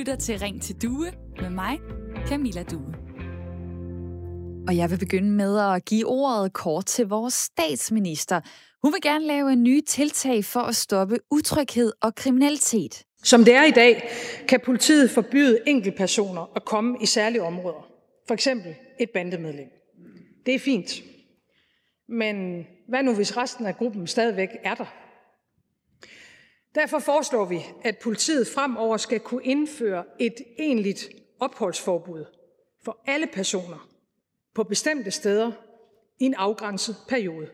[0.00, 1.78] lytter til Ring til Due med mig,
[2.26, 2.94] Camilla Due.
[4.68, 8.40] Og jeg vil begynde med at give ordet kort til vores statsminister.
[8.82, 13.04] Hun vil gerne lave en ny tiltag for at stoppe utryghed og kriminalitet.
[13.22, 14.02] Som det er i dag,
[14.48, 17.86] kan politiet forbyde enkeltpersoner at komme i særlige områder.
[18.26, 19.68] For eksempel et bandemedlem.
[20.46, 21.02] Det er fint.
[22.08, 25.09] Men hvad nu, hvis resten af gruppen stadigvæk er der?
[26.74, 31.08] Derfor foreslår vi, at politiet fremover skal kunne indføre et egentligt
[31.40, 32.24] opholdsforbud
[32.84, 33.88] for alle personer
[34.54, 35.52] på bestemte steder
[36.18, 37.48] i en afgrænset periode.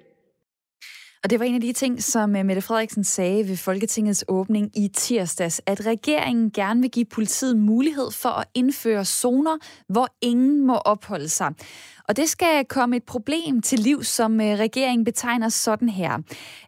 [1.26, 4.78] Og det var en af de ting, som øh, Mette Frederiksen sagde ved Folketingets åbning
[4.78, 9.56] i tirsdags, at regeringen gerne vil give politiet mulighed for at indføre zoner,
[9.88, 11.52] hvor ingen må opholde sig.
[12.08, 16.18] Og det skal komme et problem til liv, som øh, regeringen betegner sådan her.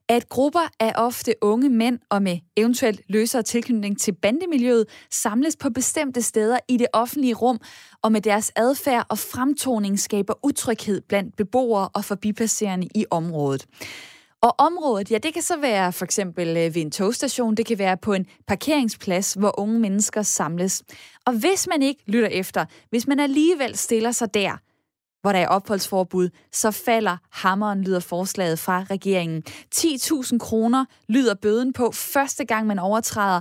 [0.09, 5.71] At grupper af ofte unge mænd og med eventuelt løsere tilknytning til bandemiljøet samles på
[5.71, 7.59] bestemte steder i det offentlige rum,
[8.03, 13.67] og med deres adfærd og fremtoning skaber utryghed blandt beboere og forbipasserende i området.
[14.43, 17.79] Og området, ja, det kan så være for eksempel øh, ved en togstation, det kan
[17.79, 20.83] være på en parkeringsplads, hvor unge mennesker samles.
[21.27, 24.57] Og hvis man ikke lytter efter, hvis man alligevel stiller sig der,
[25.21, 29.43] hvor der er opholdsforbud, så falder hammeren, lyder forslaget fra regeringen.
[29.75, 33.41] 10.000 kroner lyder bøden på første gang, man overtræder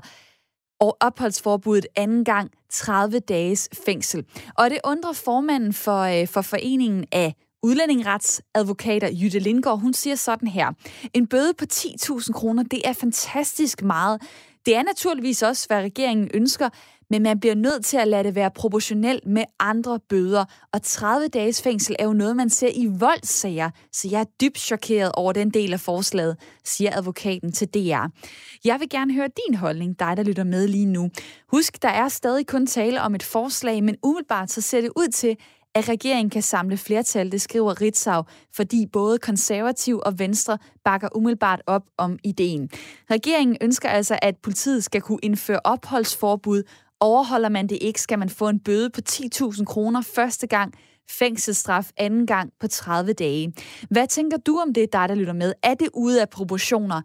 [0.79, 4.25] og opholdsforbuddet anden gang 30 dages fængsel.
[4.57, 10.47] Og det undrer formanden for, øh, for foreningen af Udlændingeretsadvokater Jytte Lindgaard, hun siger sådan
[10.47, 10.72] her.
[11.13, 14.22] En bøde på 10.000 kroner, det er fantastisk meget.
[14.66, 16.69] Det er naturligvis også, hvad regeringen ønsker,
[17.09, 20.45] men man bliver nødt til at lade det være proportionelt med andre bøder.
[20.73, 24.59] Og 30 dages fængsel er jo noget, man ser i voldssager, så jeg er dybt
[24.59, 28.05] chokeret over den del af forslaget, siger advokaten til DR.
[28.66, 31.09] Jeg vil gerne høre din holdning, dig der lytter med lige nu.
[31.52, 35.08] Husk, der er stadig kun tale om et forslag, men umiddelbart så ser det ud
[35.08, 35.38] til,
[35.78, 38.23] at regeringen kan samle flertal, det skriver Ritzau,
[38.55, 42.70] fordi både konservativ og venstre bakker umiddelbart op om ideen.
[43.11, 46.64] Regeringen ønsker altså, at politiet skal kunne indføre opholdsforbud.
[46.99, 50.73] Overholder man det ikke, skal man få en bøde på 10.000 kroner første gang,
[51.10, 53.54] fængselsstraf anden gang på 30 dage.
[53.89, 55.54] Hvad tænker du om det, der der lytter med?
[55.64, 57.02] Er det ude af proportioner?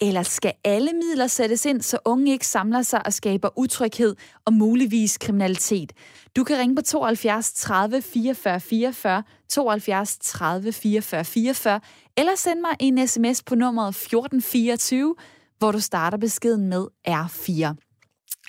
[0.00, 4.52] Eller skal alle midler sættes ind, så unge ikke samler sig og skaber utryghed og
[4.52, 5.92] muligvis kriminalitet?
[6.36, 11.80] Du kan ringe på 72 30 44 44, 72 30 44 44,
[12.16, 15.14] eller send mig en sms på nummeret 1424,
[15.58, 17.83] hvor du starter beskeden med R4.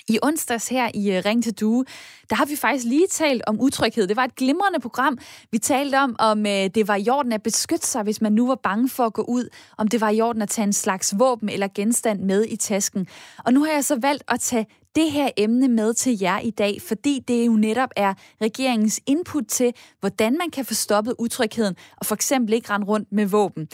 [0.08, 1.84] I onsdags her i øh, Ring til Due,
[2.30, 4.06] der har vi faktisk lige talt om utryghed.
[4.06, 5.18] Det var et glimrende program.
[5.52, 8.46] Vi talte om, om øh, det var i orden at beskytte sig, hvis man nu
[8.46, 9.48] var bange for at gå ud.
[9.78, 13.06] Om det var i orden at tage en slags våben eller genstand med i tasken.
[13.44, 16.50] Og nu har jeg så valgt at tage det her emne med til jer i
[16.50, 21.76] dag, fordi det jo netop er regeringens input til, hvordan man kan få stoppet utrygheden
[21.96, 23.68] og for eksempel ikke rende rundt med våben.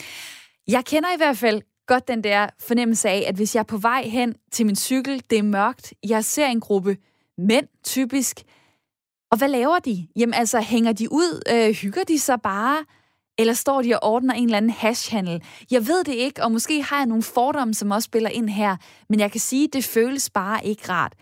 [0.68, 3.76] Jeg kender i hvert fald godt den der fornemmelse af, at hvis jeg er på
[3.76, 6.96] vej hen til min cykel, det er mørkt, jeg ser en gruppe
[7.38, 8.42] mænd typisk,
[9.30, 10.08] og hvad laver de?
[10.16, 11.42] Jamen altså, hænger de ud?
[11.52, 12.84] Øh, hygger de sig bare?
[13.38, 15.42] Eller står de og ordner en eller anden hashhandel?
[15.70, 18.76] Jeg ved det ikke, og måske har jeg nogle fordomme, som også spiller ind her,
[19.08, 21.14] men jeg kan sige, at det føles bare ikke rart.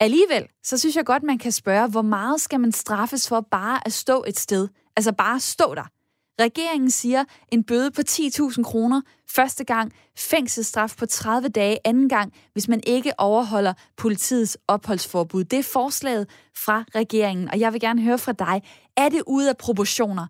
[0.00, 3.80] Alligevel, så synes jeg godt, man kan spørge, hvor meget skal man straffes for bare
[3.86, 4.68] at stå et sted?
[4.96, 5.93] Altså bare stå der.
[6.40, 9.00] Regeringen siger en bøde på 10.000 kroner
[9.30, 15.44] første gang, fængselsstraf på 30 dage anden gang, hvis man ikke overholder politiets opholdsforbud.
[15.44, 18.62] Det er forslaget fra regeringen, og jeg vil gerne høre fra dig.
[18.96, 20.26] Er det ude af proportioner?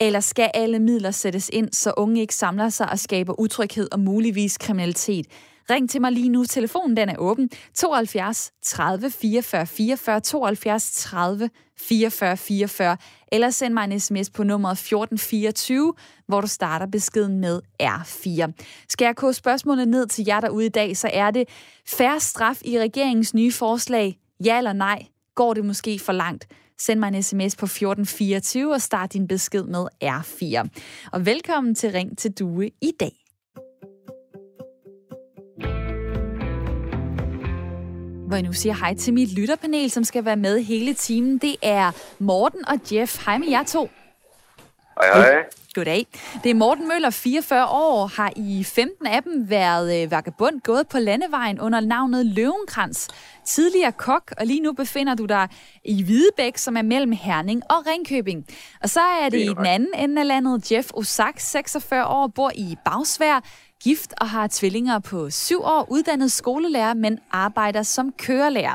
[0.00, 4.00] Eller skal alle midler sættes ind, så unge ikke samler sig og skaber utryghed og
[4.00, 5.26] muligvis kriminalitet?
[5.70, 6.44] Ring til mig lige nu.
[6.44, 7.50] Telefonen den er åben.
[7.74, 12.96] 72 30 44 44 72 30 44 44.
[13.32, 15.94] Eller send mig en sms på nummeret 1424,
[16.26, 18.52] hvor du starter beskeden med R4.
[18.88, 21.48] Skal jeg kåre spørgsmålet ned til jer derude i dag, så er det
[21.88, 24.18] færre straf i regeringens nye forslag?
[24.44, 25.06] Ja eller nej?
[25.34, 26.46] Går det måske for langt?
[26.78, 30.68] Send mig en sms på 1424 og start din besked med R4.
[31.12, 33.21] Og velkommen til Ring til Due i dag.
[38.32, 41.38] Hvor jeg nu siger hej til mit lytterpanel, som skal være med hele timen.
[41.38, 43.24] Det er Morten og Jeff.
[43.26, 43.90] Hej med jer to.
[45.02, 45.44] Hej, hej.
[45.74, 46.06] Goddag.
[46.44, 50.88] Det er Morten Møller, 44 år, har i 15 af dem været øh, vagabund, gået
[50.88, 53.08] på landevejen under navnet Løvenkrans.
[53.46, 55.48] Tidligere kok, og lige nu befinder du dig
[55.84, 58.46] i Hvidebæk, som er mellem Herning og Ringkøbing.
[58.82, 62.06] Og så er det, det er i den anden ende af landet Jeff Osak, 46
[62.06, 63.40] år, bor i Bagsvær,
[63.82, 68.74] gift og har tvillinger på syv år, uddannet skolelærer, men arbejder som kørelærer.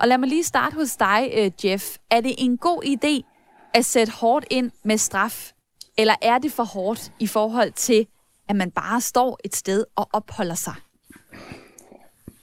[0.00, 1.84] Og lad mig lige starte hos dig, øh, Jeff.
[2.10, 3.30] Er det en god idé
[3.74, 5.52] at sætte hårdt ind med straf,
[5.98, 8.06] eller er det for hårdt i forhold til,
[8.48, 10.74] at man bare står et sted og opholder sig?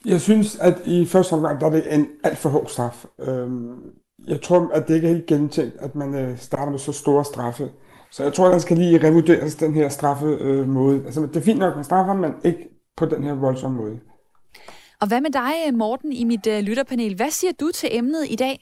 [0.04, 3.04] Jeg synes, at i første omgang, der er det en alt for hård straf.
[3.20, 3.74] Øhm,
[4.26, 7.24] jeg tror, at det ikke er helt gentænkt, at man øh, starter med så store
[7.24, 7.70] straffe.
[8.14, 10.98] Så jeg tror, at der skal lige revurderes den her straffemåde.
[10.98, 14.00] Øh, altså, det er fint nok, man straffer, men ikke på den her voldsomme måde.
[15.00, 17.14] Og hvad med dig, Morten, i mit uh, lytterpanel?
[17.16, 18.56] Hvad siger du til emnet i dag?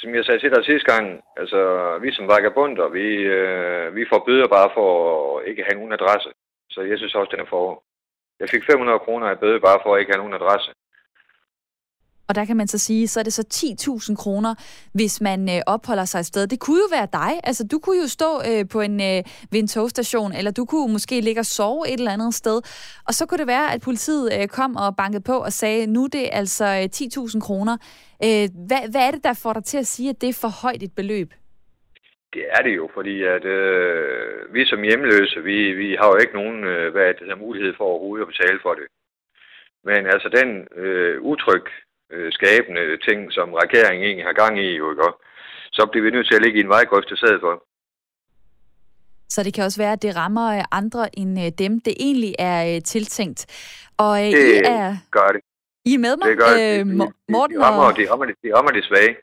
[0.00, 1.04] Som jeg sagde til dig sidste gang,
[1.40, 1.60] altså
[2.02, 4.90] vi som vagabunder, vi, øh, vi får bøder bare for
[5.38, 6.30] at ikke have nogen adresse.
[6.70, 7.82] Så jeg synes også, den er for
[8.40, 10.70] Jeg fik 500 kroner i bøde bare for at ikke have nogen adresse.
[12.28, 13.44] Og der kan man så sige, så er det så
[14.10, 14.54] 10.000 kroner,
[14.94, 16.46] hvis man øh, opholder sig et sted.
[16.46, 17.40] Det kunne jo være dig.
[17.44, 19.20] Altså, du kunne jo stå øh, på en, øh,
[19.52, 22.56] ved en togstation, eller du kunne måske ligge og sove et eller andet sted.
[23.08, 26.04] Og så kunne det være, at politiet øh, kom og bankede på og sagde, nu
[26.04, 27.74] er det altså øh, 10.000 kroner.
[28.26, 30.52] Øh, hvad, hvad er det, der får dig til at sige, at det er for
[30.62, 31.30] højt et beløb?
[32.34, 36.34] Det er det jo, fordi at øh, vi som hjemløse, vi, vi har jo ikke
[36.40, 38.86] nogen øh, hvad det, der mulighed for overhovedet at betale for det.
[39.84, 40.48] Men altså den
[40.82, 41.64] øh, utryg
[42.12, 45.02] øh, skabende ting, som regeringen egentlig har gang i, jo, ikke?
[45.72, 47.64] så bliver vi nødt til at ligge i en vejgrøft til stedet for.
[49.28, 52.34] Så det kan også være, at det rammer øh, andre end øh, dem, det egentlig
[52.38, 53.40] er øh, tiltænkt.
[53.98, 55.40] Og det I er, gør det.
[55.84, 56.86] I er med mig, det gør det.
[56.86, 57.96] Morten de, de, rammer, og...
[57.96, 59.16] de, rammer, de rammer de svage.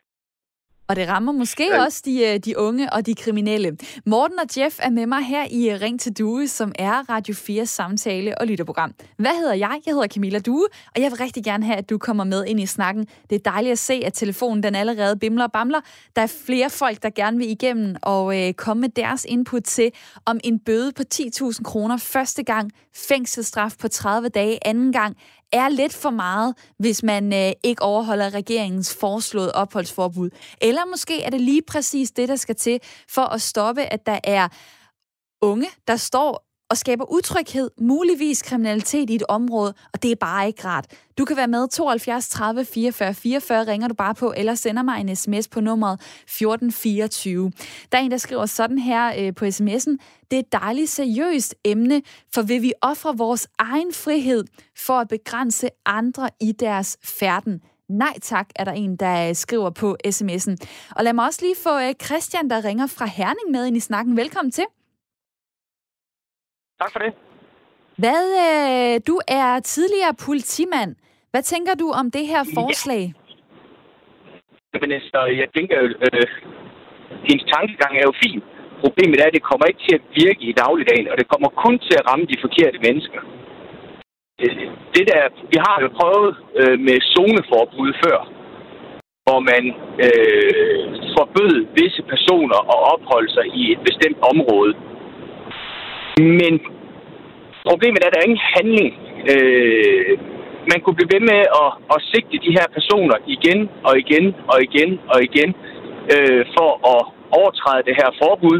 [0.87, 1.83] Og det rammer måske ja.
[1.83, 3.77] også de, øh, de unge og de kriminelle.
[4.05, 7.65] Morten og Jeff er med mig her i Ring til Due, som er Radio 4
[7.65, 8.93] samtale- og lytterprogram.
[9.17, 9.79] Hvad hedder jeg?
[9.85, 12.59] Jeg hedder Camilla Due, og jeg vil rigtig gerne have, at du kommer med ind
[12.59, 13.07] i snakken.
[13.29, 15.79] Det er dejligt at se, at telefonen den allerede bimler og bamler.
[16.15, 19.91] Der er flere folk, der gerne vil igennem og øh, komme med deres input til,
[20.25, 25.17] om en bøde på 10.000 kroner første gang, fængselsstraf på 30 dage anden gang,
[25.51, 30.29] er lidt for meget, hvis man øh, ikke overholder regeringens foreslåede opholdsforbud.
[30.61, 34.19] Eller måske er det lige præcis det, der skal til for at stoppe, at der
[34.23, 34.47] er
[35.41, 40.47] unge, der står og skaber utryghed, muligvis kriminalitet i et område, og det er bare
[40.47, 40.85] ikke rart.
[41.17, 45.01] Du kan være med 72 30 44 44, ringer du bare på, eller sender mig
[45.01, 47.51] en sms på nummeret 1424.
[47.91, 49.97] Der er en, der skriver sådan her øh, på sms'en,
[50.31, 52.01] det er et dejligt seriøst emne,
[52.33, 54.43] for vil vi ofre vores egen frihed
[54.77, 57.61] for at begrænse andre i deres færden?
[57.89, 60.55] Nej tak, er der en, der øh, skriver på sms'en.
[60.95, 63.79] Og lad mig også lige få øh, Christian, der ringer fra Herning med ind i
[63.79, 64.17] snakken.
[64.17, 64.65] Velkommen til.
[66.81, 67.13] Tak for det.
[68.03, 70.91] Hvad, øh, du er tidligere politimand.
[71.31, 73.03] Hvad tænker du om det her forslag?
[74.73, 74.79] Ja.
[74.81, 76.27] Men altså, jeg tænker jo, øh,
[77.27, 78.41] hendes tankegang er jo fin.
[78.83, 81.75] Problemet er, at det kommer ikke til at virke i dagligdagen, og det kommer kun
[81.87, 83.21] til at ramme de forkerte mennesker.
[84.41, 84.55] Øh,
[84.95, 85.21] det der,
[85.53, 88.19] vi har jo prøvet øh, med zoneforbud før,
[89.25, 89.63] hvor man
[90.05, 90.81] øh,
[91.17, 94.73] forbød visse personer at opholde sig i et bestemt område.
[96.19, 96.53] Men
[97.69, 98.91] problemet er, at der er ingen handling.
[99.33, 100.17] Øh,
[100.71, 104.57] man kunne blive ved med at, at sigte de her personer igen og igen og
[104.67, 105.49] igen og igen
[106.13, 107.01] øh, for at
[107.39, 108.59] overtræde det her forbud.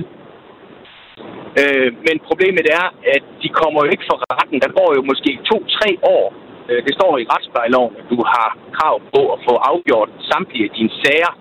[1.62, 2.86] Øh, men problemet er,
[3.16, 4.58] at de kommer jo ikke for retten.
[4.66, 6.26] Der går jo måske to-tre år.
[6.70, 10.74] Øh, det står i retsplejeloven, at du har krav på at få afgjort samtlige af
[10.78, 11.32] dine sager.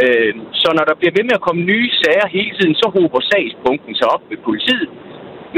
[0.00, 3.20] Øh, så når der bliver ved med at komme nye sager hele tiden, så hober
[3.32, 4.90] sagspunkten sig op ved politiet.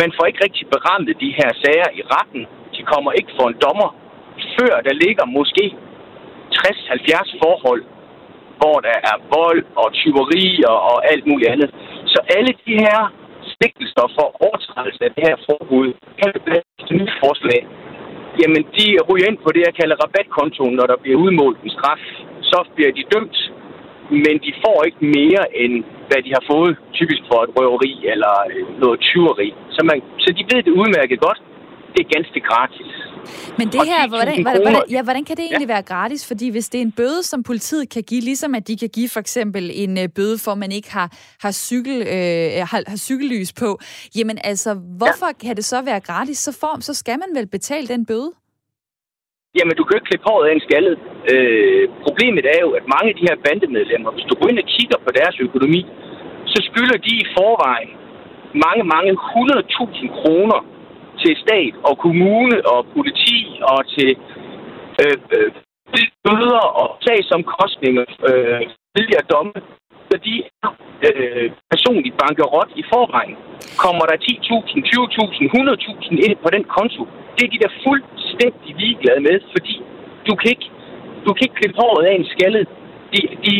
[0.02, 2.42] Man får ikke rigtig berammet de her sager i retten.
[2.76, 3.90] De kommer ikke for en dommer,
[4.56, 5.64] før der ligger måske
[6.54, 7.82] 60-70 forhold,
[8.60, 11.70] hvor der er vold og tyveri og, og alt muligt andet.
[12.12, 12.98] Så alle de her
[13.58, 15.88] sigtelser for overtrædelse af det her forbud,
[16.18, 17.60] kan det blive et nyt forslag.
[18.40, 22.02] Jamen, de ryger ind på det, jeg kalder rabatkontoen, når der bliver udmålt en straf.
[22.50, 23.38] Så bliver de dømt,
[24.10, 25.74] men de får ikke mere end
[26.08, 29.48] hvad de har fået, typisk for et røveri eller øh, noget tyveri.
[29.74, 31.40] Så, man, så de ved det udmærket godt.
[31.94, 32.90] Det er ganske gratis.
[33.58, 35.74] Men det her, hvordan, hvordan, hvordan, ja, hvordan kan det egentlig ja.
[35.74, 36.26] være gratis?
[36.26, 39.08] Fordi hvis det er en bøde, som politiet kan give, ligesom at de kan give
[39.08, 41.12] for eksempel en uh, bøde for, at man ikke har,
[41.42, 43.78] har, cykel, øh, har, har cykellys på,
[44.16, 45.46] jamen altså, hvorfor ja.
[45.46, 46.38] kan det så være gratis?
[46.38, 48.32] Så, form, så skal man vel betale den bøde?
[49.58, 50.96] Jamen, du kan ikke klippe håret af en skaldet.
[51.32, 54.68] Øh, problemet er jo, at mange af de her bandemedlemmer, hvis du går ind og
[54.74, 55.82] kigger på deres økonomi,
[56.52, 57.92] så skylder de i forvejen
[58.66, 60.60] mange, mange 100.000 kroner
[61.22, 63.38] til stat og kommune og politi
[63.72, 64.10] og til
[65.02, 65.50] øh, øh,
[66.24, 68.60] bøder og sagsomkostninger, øh,
[68.94, 69.52] tidligere domme
[70.26, 70.70] de er
[71.08, 73.36] øh, personligt bankerot i forvejen.
[73.84, 77.02] Kommer der 10.000, 20.000, 100.000 ind på den konto,
[77.34, 79.74] det er de der fuldstændig ligeglade med, fordi
[80.28, 80.68] du kan ikke,
[81.26, 82.64] du kan ikke klippe håret af en skaldet.
[83.12, 83.54] De, de,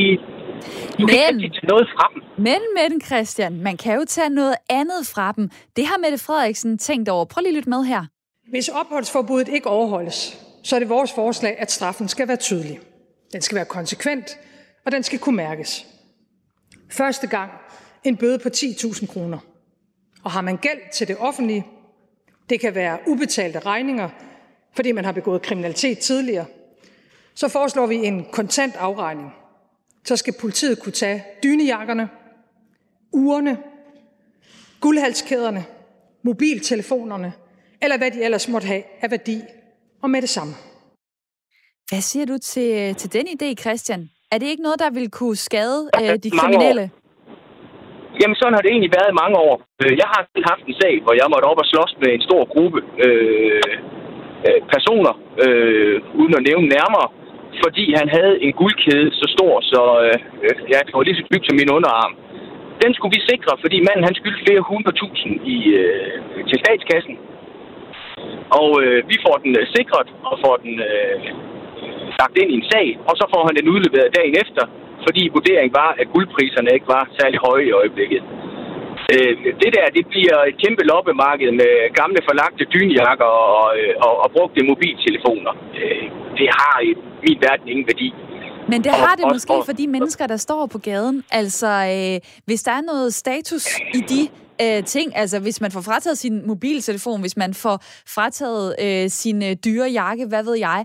[1.01, 2.21] du men, kan ikke tage noget fra dem.
[2.49, 5.51] Men, men Christian, man kan jo tage noget andet fra dem.
[5.77, 7.25] Det har Mette Frederiksen tænkt over.
[7.25, 8.03] Prøv lige at lytte med her.
[8.51, 10.19] Hvis opholdsforbuddet ikke overholdes,
[10.65, 12.79] så er det vores forslag, at straffen skal være tydelig.
[13.33, 14.29] Den skal være konsekvent,
[14.87, 15.87] og den skal kunne mærkes.
[16.91, 17.51] Første gang
[18.05, 19.39] en bøde på 10.000 kroner.
[20.25, 21.67] Og har man gæld til det offentlige,
[22.49, 24.09] det kan være ubetalte regninger,
[24.73, 26.47] fordi man har begået kriminalitet tidligere,
[27.35, 29.33] så foreslår vi en kontant afregning.
[30.05, 32.09] Så skal politiet kunne tage dynejakkerne,
[33.13, 33.59] urene,
[34.81, 35.65] guldhalskæderne,
[36.23, 37.33] mobiltelefonerne,
[37.83, 39.43] eller hvad de ellers måtte have af værdi,
[40.03, 40.55] og med det samme.
[41.89, 44.09] Hvad siger du til, til den idé, Christian?
[44.33, 46.85] Er det ikke noget, der vil kunne skade øh, de kriminelle?
[46.89, 46.97] År.
[48.21, 49.55] Jamen, sådan har det egentlig været i mange år.
[49.83, 52.43] Øh, jeg har haft en sag, hvor jeg måtte op og slås med en stor
[52.53, 53.73] gruppe øh,
[54.47, 57.09] øh, personer, øh, uden at nævne nærmere,
[57.65, 60.17] fordi han havde en guldkæde så stor, så øh,
[60.73, 62.13] ja, det var lige så dybt som min underarm.
[62.83, 66.15] Den skulle vi sikre, fordi manden han skyldte flere hundrede tusind i, øh,
[66.49, 67.17] til statskassen.
[68.61, 71.19] Og øh, vi får den øh, sikret og får den øh,
[72.23, 74.65] lagt ind i en sag, og så får han den udleveret dagen efter,
[75.07, 78.23] fordi vurderingen var, at guldpriserne ikke var særlig høje i øjeblikket.
[79.15, 83.65] Øh, det der, det bliver et kæmpe loppemarked med gamle forlagte dynjakker og,
[84.07, 85.53] og, og brugte mobiltelefoner.
[85.81, 86.05] Øh,
[86.39, 86.91] det har i
[87.25, 88.09] min verden ingen værdi.
[88.73, 91.25] Men det har det måske for de mennesker, der står på gaden.
[91.31, 93.65] Altså, øh, hvis der er noget status
[93.99, 94.23] i de
[94.65, 97.77] øh, ting, altså hvis man får frataget sin mobiltelefon, hvis man får
[98.15, 100.85] frataget øh, sin øh, dyre jakke, hvad ved jeg,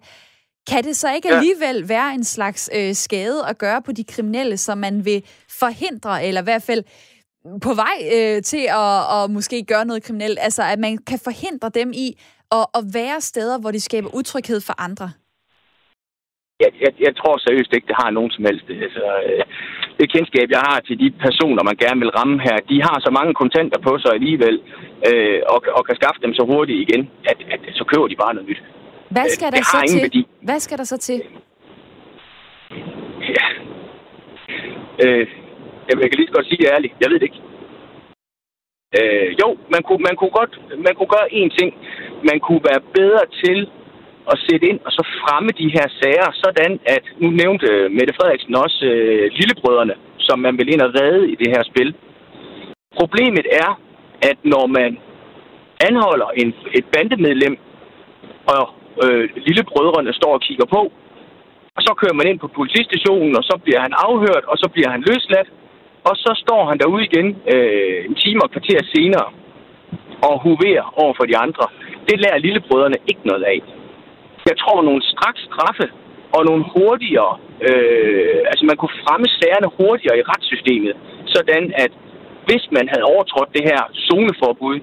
[0.72, 1.36] kan det så ikke ja.
[1.36, 5.24] alligevel være en slags øh, skade at gøre på de kriminelle, som man vil
[5.60, 6.84] forhindre, eller i hvert fald
[7.68, 10.40] på vej øh, til at, at måske gøre noget kriminelt?
[10.42, 12.08] Altså, at man kan forhindre dem i
[12.58, 15.08] at, at være steder, hvor de skaber utryghed for andre?
[16.64, 18.66] Jeg, jeg, jeg tror seriøst ikke, det har nogen som helst.
[18.86, 19.44] Altså, øh,
[20.00, 23.12] det kendskab, jeg har til de personer, man gerne vil ramme her, de har så
[23.20, 24.56] mange kontanter på sig alligevel,
[25.10, 27.02] øh, og, og kan skaffe dem så hurtigt igen,
[27.32, 28.62] at, at så køber de bare noget nyt.
[29.16, 30.02] Hvad skal der så til?
[30.02, 30.28] Værdi.
[30.42, 31.22] Hvad skal der så til?
[33.38, 33.46] Ja.
[35.04, 35.28] Øh,
[35.90, 36.94] jeg kan lige så godt sige det ærligt.
[37.02, 37.42] Jeg ved det ikke.
[38.98, 40.54] Øh, jo, man kunne, man, kunne godt,
[40.86, 41.70] man kunne gøre én ting.
[42.30, 43.60] Man kunne være bedre til
[44.32, 47.68] at sætte ind og så fremme de her sager, sådan at, nu nævnte
[47.98, 51.90] Mette Frederiksen også øh, lillebrødrene, som man vil ind og redde i det her spil.
[53.00, 53.70] Problemet er,
[54.30, 54.92] at når man
[55.90, 57.58] anholder en, et bandemedlem,
[58.56, 58.64] og
[59.04, 60.82] øh, lillebrødrene står og kigger på.
[61.76, 64.90] Og så kører man ind på politistationen, og så bliver han afhørt, og så bliver
[64.90, 65.50] han løsladt.
[66.10, 69.28] Og så står han derude igen øh, en time og kvarter senere
[70.30, 71.66] og huverer over for de andre.
[72.10, 73.60] Det lærer lillebrødrene ikke noget af.
[74.50, 75.88] Jeg tror, nogle straks straffe
[76.36, 77.34] og nogle hurtigere,
[77.68, 80.94] øh, altså man kunne fremme sagerne hurtigere i retssystemet,
[81.36, 81.92] sådan at
[82.48, 84.78] hvis man havde overtrådt det her zoneforbud,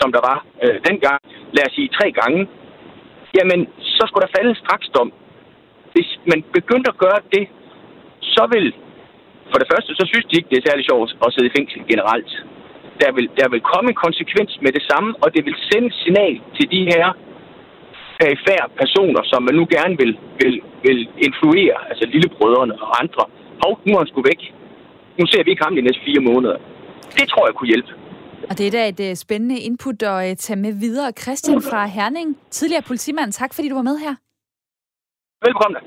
[0.00, 1.20] som der var øh, dengang,
[1.56, 2.40] lad os sige tre gange,
[3.36, 3.60] jamen,
[3.96, 5.08] så skulle der falde en straksdom.
[5.92, 7.44] Hvis man begyndte at gøre det,
[8.34, 8.66] så vil,
[9.50, 11.80] for det første, så synes de ikke, det er særlig sjovt at sidde i fængsel
[11.92, 12.32] generelt.
[13.02, 15.96] Der vil, der vil komme en konsekvens med det samme, og det vil sende et
[16.04, 17.06] signal til de her
[18.20, 20.54] perifære personer, som man nu gerne vil, vil,
[20.86, 23.24] vil influere, altså lillebrødrene og andre.
[23.62, 24.42] Hov, nu er han sgu væk.
[25.18, 26.58] Nu ser vi ikke ham de næste fire måneder.
[27.18, 27.92] Det tror jeg kunne hjælpe.
[28.50, 31.12] Og det er da et uh, spændende input at uh, tage med videre.
[31.12, 34.14] Christian fra Herning, tidligere politimand, tak fordi du var med her.
[35.46, 35.82] Velkommen.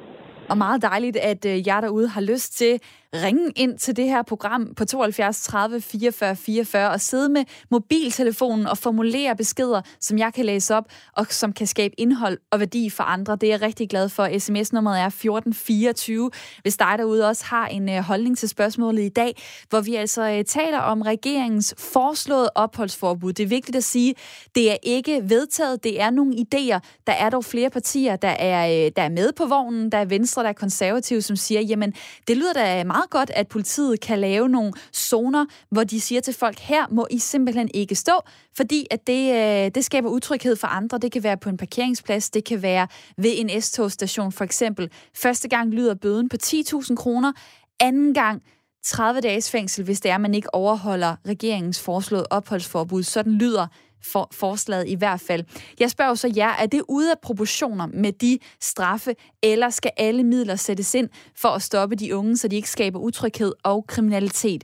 [0.49, 2.79] Og meget dejligt, at uh, jer derude har lyst til
[3.15, 8.67] ringe ind til det her program på 72 30 44 44 og sidde med mobiltelefonen
[8.67, 12.89] og formulere beskeder, som jeg kan læse op, og som kan skabe indhold og værdi
[12.89, 13.35] for andre.
[13.35, 14.39] Det er jeg rigtig glad for.
[14.39, 19.41] SMS-nummeret er 1424, hvis dig derude også har en øh, holdning til spørgsmålet i dag,
[19.69, 23.33] hvor vi altså øh, taler om regeringens foreslåede opholdsforbud.
[23.33, 24.15] Det er vigtigt at sige,
[24.55, 26.79] det er ikke vedtaget, det er nogle idéer.
[27.07, 29.91] Der er dog flere partier, der er, øh, der er med på vognen.
[29.91, 31.93] Der er Venstre, der er konservative, som siger, jamen,
[32.27, 36.21] det lyder da meget meget godt, at politiet kan lave nogle zoner, hvor de siger
[36.21, 38.13] til folk, her må I simpelthen ikke stå,
[38.55, 40.97] fordi at det, øh, det skaber utryghed for andre.
[40.97, 42.87] Det kan være på en parkeringsplads, det kan være
[43.17, 44.89] ved en S-togstation for eksempel.
[45.15, 47.31] Første gang lyder bøden på 10.000 kroner,
[47.79, 48.41] anden gang
[48.85, 53.03] 30 dages fængsel, hvis det er, at man ikke overholder regeringens foreslåede opholdsforbud.
[53.03, 53.67] Sådan lyder
[54.03, 55.43] for, forslaget i hvert fald.
[55.79, 60.23] Jeg spørger så jer, er det ude af proportioner med de straffe, eller skal alle
[60.23, 64.63] midler sættes ind for at stoppe de unge, så de ikke skaber utryghed og kriminalitet?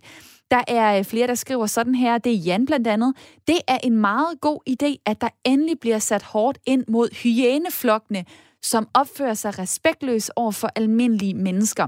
[0.52, 2.18] Der er øh, flere, der skriver sådan her.
[2.18, 3.14] Det er Jan blandt andet.
[3.48, 8.26] Det er en meget god idé, at der endelig bliver sat hårdt ind mod hyæneflokkene,
[8.62, 11.88] som opfører sig respektløst over for almindelige mennesker.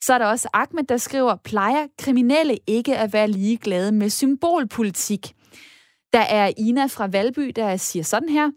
[0.00, 5.34] Så er der også Ahmed, der skriver, plejer kriminelle ikke at være ligeglade med symbolpolitik?
[6.12, 8.50] Der er Ina fra Valby, der siger sådan her.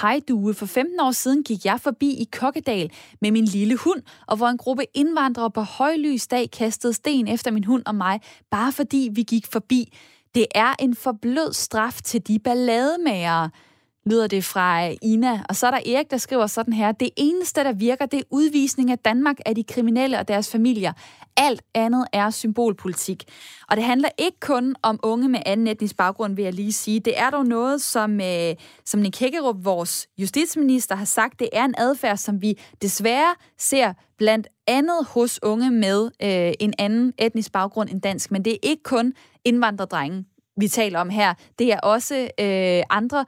[0.00, 2.90] Hej Due, for 15 år siden gik jeg forbi i Kokkedal
[3.20, 7.50] med min lille hund, og hvor en gruppe indvandrere på højlys dag kastede sten efter
[7.50, 9.96] min hund og mig, bare fordi vi gik forbi.
[10.34, 13.50] Det er en forblød straf til de ballademagere
[14.06, 15.42] lyder det fra Ina.
[15.48, 16.92] Og så er der Erik, der skriver sådan her.
[16.92, 20.92] Det eneste, der virker, det er udvisning af Danmark af de kriminelle og deres familier.
[21.36, 23.24] Alt andet er symbolpolitik.
[23.68, 27.00] Og det handler ikke kun om unge med anden etnisk baggrund, vil jeg lige sige.
[27.00, 31.40] Det er dog noget, som, øh, som Nick Hækkerup, vores justitsminister, har sagt.
[31.40, 36.74] Det er en adfærd, som vi desværre ser blandt andet hos unge med øh, en
[36.78, 38.30] anden etnisk baggrund end dansk.
[38.30, 39.12] Men det er ikke kun
[39.44, 40.24] indvandrerdrenge,
[40.56, 41.34] vi taler om her.
[41.58, 43.24] Det er også øh, andre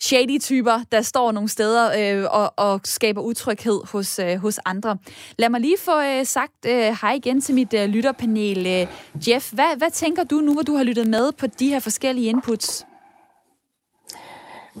[0.00, 4.98] shady typer, der står nogle steder øh, og, og skaber utryghed hos, øh, hos andre.
[5.38, 8.66] Lad mig lige få øh, sagt øh, hej igen til mit øh, lytterpanel.
[8.66, 8.86] Øh,
[9.28, 12.28] Jeff, hvad, hvad tænker du nu, hvor du har lyttet med på de her forskellige
[12.28, 12.86] inputs?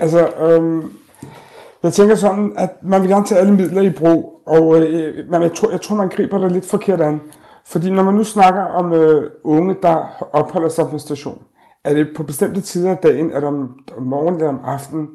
[0.00, 0.84] Altså, øh,
[1.82, 5.42] jeg tænker sådan, at man vil gerne tage alle midler i brug, og øh, man,
[5.42, 7.20] jeg, tror, jeg tror, man griber det lidt forkert an.
[7.64, 11.42] Fordi når man nu snakker om øh, unge, der opholder sig på en station,
[11.84, 15.08] er det på bestemte tider af dagen, er det om, om morgenen eller om aftenen.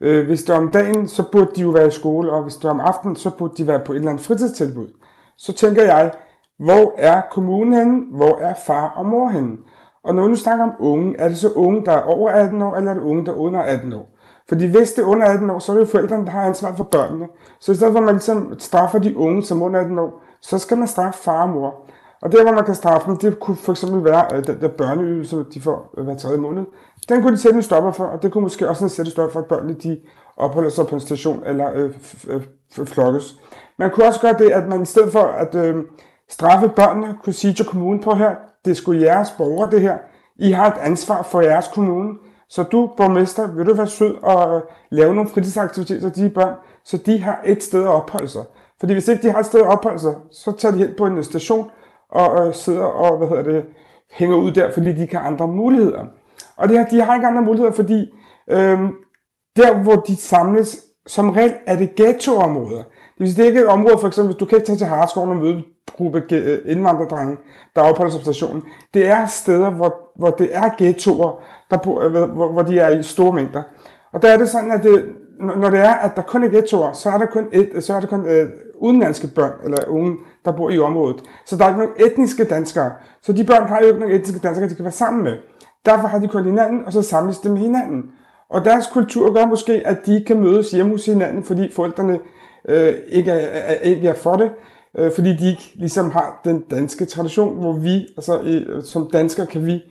[0.00, 2.54] Øh, hvis det er om dagen, så burde de jo være i skole, og hvis
[2.54, 4.88] det er om aftenen, så burde de være på et eller andet fritidstilbud.
[5.38, 6.12] Så tænker jeg,
[6.58, 8.02] hvor er kommunen henne?
[8.16, 9.56] Hvor er far og mor henne?
[10.04, 12.62] Og når vi nu snakker om unge, er det så unge, der er over 18
[12.62, 14.18] år, eller er det unge, der er under 18 år?
[14.48, 16.76] Fordi hvis det er under 18 år, så er det jo forældrene, der har ansvaret
[16.76, 17.28] for børnene.
[17.60, 20.58] Så i stedet for at man ligesom straffer de unge som under 18 år, så
[20.58, 21.87] skal man straffe far og mor.
[22.20, 24.68] Og der, hvor man kan straffe dem, det kunne for eksempel være øh, den der
[24.68, 26.64] børneydelse, de får øh, hver tredje måned.
[27.08, 29.32] Den kunne de sætte en stopper for, og det kunne måske også sætte en stopper
[29.32, 30.00] for, at børnene de
[30.36, 31.94] opholder sig på en station eller øh,
[32.28, 32.42] øh,
[32.78, 33.36] øh, flokkes.
[33.78, 35.76] Man kunne også gøre det, at man i stedet for at øh,
[36.28, 39.98] straffe børnene, kunne sige til kommunen på her, det skulle jeres borgere det her.
[40.36, 42.14] I har et ansvar for jeres kommune.
[42.48, 46.54] Så du, borgmester, vil du være sød og øh, lave nogle fritidsaktiviteter til de børn,
[46.84, 48.44] så de har et sted at opholde sig.
[48.80, 51.06] Fordi hvis ikke de har et sted at opholde sig, så tager de hen på
[51.06, 51.70] en station,
[52.10, 53.64] og øh, sidder og hvad hedder det,
[54.12, 56.04] hænger ud der, fordi de ikke har andre muligheder.
[56.56, 58.12] Og det her, de har ikke andre muligheder, fordi
[58.50, 58.78] øh,
[59.56, 62.82] der, hvor de samles, som regel er det ghettoområder.
[63.18, 64.78] Det vil sige, det er ikke et område, for eksempel, hvis du kan ikke tage
[64.78, 65.64] til Harskoven og møde en
[65.96, 67.36] gruppe øh, indvandrerdrenge,
[67.76, 68.62] der opholder sig på stationen.
[68.94, 73.02] Det er steder, hvor, hvor det er ghettoer, der øh, hvor, hvor de er i
[73.02, 73.62] store mængder.
[74.12, 75.04] Og der er det sådan, at det,
[75.40, 78.00] når det er, at der kun er ghettoer, så er der kun, et, så er
[78.00, 78.48] der kun øh,
[78.80, 81.22] udenlandske børn eller unge, der bor i området.
[81.46, 82.92] Så der er ikke nogen etniske danskere.
[83.22, 85.36] Så de børn har jo ikke nogen etniske danskere, de kan være sammen med.
[85.86, 88.04] Derfor har de kun hinanden, og så samles de med hinanden.
[88.50, 92.18] Og deres kultur gør måske, at de kan mødes hjemme hos hinanden, fordi forældrene
[92.68, 94.50] øh, ikke, er, er, ikke er for det.
[94.98, 99.46] Øh, fordi de ikke ligesom har den danske tradition, hvor vi, altså øh, som danskere,
[99.46, 99.82] kan vi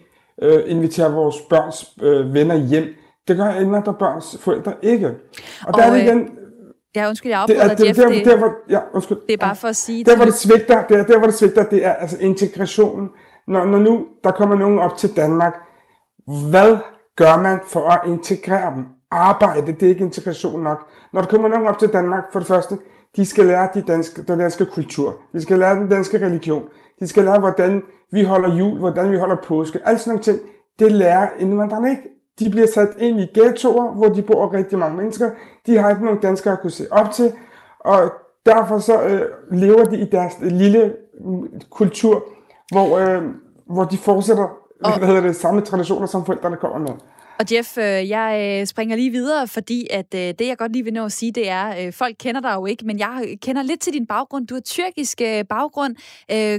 [0.42, 2.86] øh, invitere vores børns øh, venner hjem.
[3.28, 5.08] Det gør indvandrerbørns forældre ikke.
[5.08, 5.14] Og,
[5.68, 6.30] og der er det øh, igen,
[6.98, 8.00] Ja, undskyld, jeg afbryder, det, er, Jeff.
[8.00, 9.18] Der, der, der, hvor, ja, undskyld.
[9.28, 10.04] Det er bare for at sige...
[10.04, 13.10] Der, hvor det svigter, det er, der, hvor det svigter, det er altså integrationen.
[13.48, 15.54] Når, når nu der kommer nogen op til Danmark,
[16.50, 16.78] hvad
[17.16, 18.86] gør man for at integrere dem?
[19.12, 20.88] Arbejde, det er ikke integration nok.
[21.14, 22.78] Når der kommer nogen op til Danmark, for det første,
[23.16, 25.16] de skal lære de danske, den danske kultur.
[25.34, 26.64] De skal lære den danske religion.
[27.00, 29.80] De skal lære, hvordan vi holder jul, hvordan vi holder påske.
[29.86, 30.40] Alt sådan nogle ting,
[30.80, 32.17] det lærer indvandrerne ikke.
[32.40, 35.30] De bliver sat ind i ghettoer, hvor de bor rigtig mange mennesker.
[35.66, 37.34] De har ikke nogen danskere at kunne se op til,
[37.80, 38.12] og
[38.46, 39.22] derfor så øh,
[39.52, 40.94] lever de i deres lille
[41.26, 42.24] mm, kultur,
[42.72, 43.24] hvor, øh,
[43.66, 44.48] hvor de fortsætter
[44.84, 46.92] og, hvad hedder det, samme traditioner, som forældrene kommer med.
[47.40, 50.84] Og Jeff, øh, jeg øh, springer lige videre, fordi at øh, det, jeg godt lige
[50.84, 53.80] vil nå at sige, det er, folk kender dig jo ikke, men jeg kender lidt
[53.80, 54.48] til din baggrund.
[54.48, 55.96] Du har tyrkisk baggrund,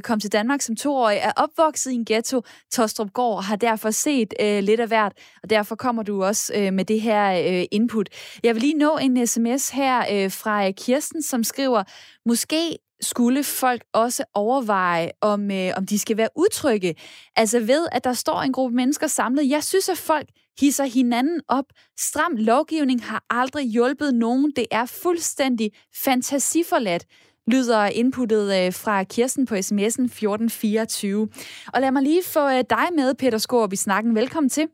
[0.00, 4.34] kom til Danmark som toårig, er opvokset i en ghetto, Tostrup Gård, har derfor set
[4.40, 5.12] lidt af hvert,
[5.42, 7.30] og derfor kommer du også med det her
[7.70, 8.08] input.
[8.42, 11.82] Jeg vil lige nå en sms her fra Kirsten, som skriver,
[12.26, 16.94] måske skulle folk også overveje, om, øh, om de skal være utrygge.
[17.36, 19.50] Altså ved, at der står en gruppe mennesker samlet.
[19.50, 20.28] Jeg synes, at folk
[20.61, 21.64] hisser hinanden op.
[21.99, 24.53] Stram lovgivning har aldrig hjulpet nogen.
[24.57, 25.73] Det er fuldstændig
[26.05, 27.05] fantasiforladt
[27.49, 31.29] lyder inputtet øh, fra Kirsten på sms'en 1424.
[31.75, 34.14] Og lad mig lige få øh, dig med, Peter Skorup, i snakken.
[34.14, 34.68] Velkommen til.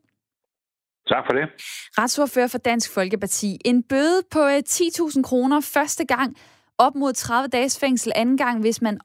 [1.09, 1.49] Tak for det.
[1.99, 3.59] Retsordfører for Dansk Folkeparti.
[3.65, 6.37] En bøde på 10.000 øh, kroner første gang,
[6.79, 9.01] op mod 30 dages fængsel anden gang, hvis man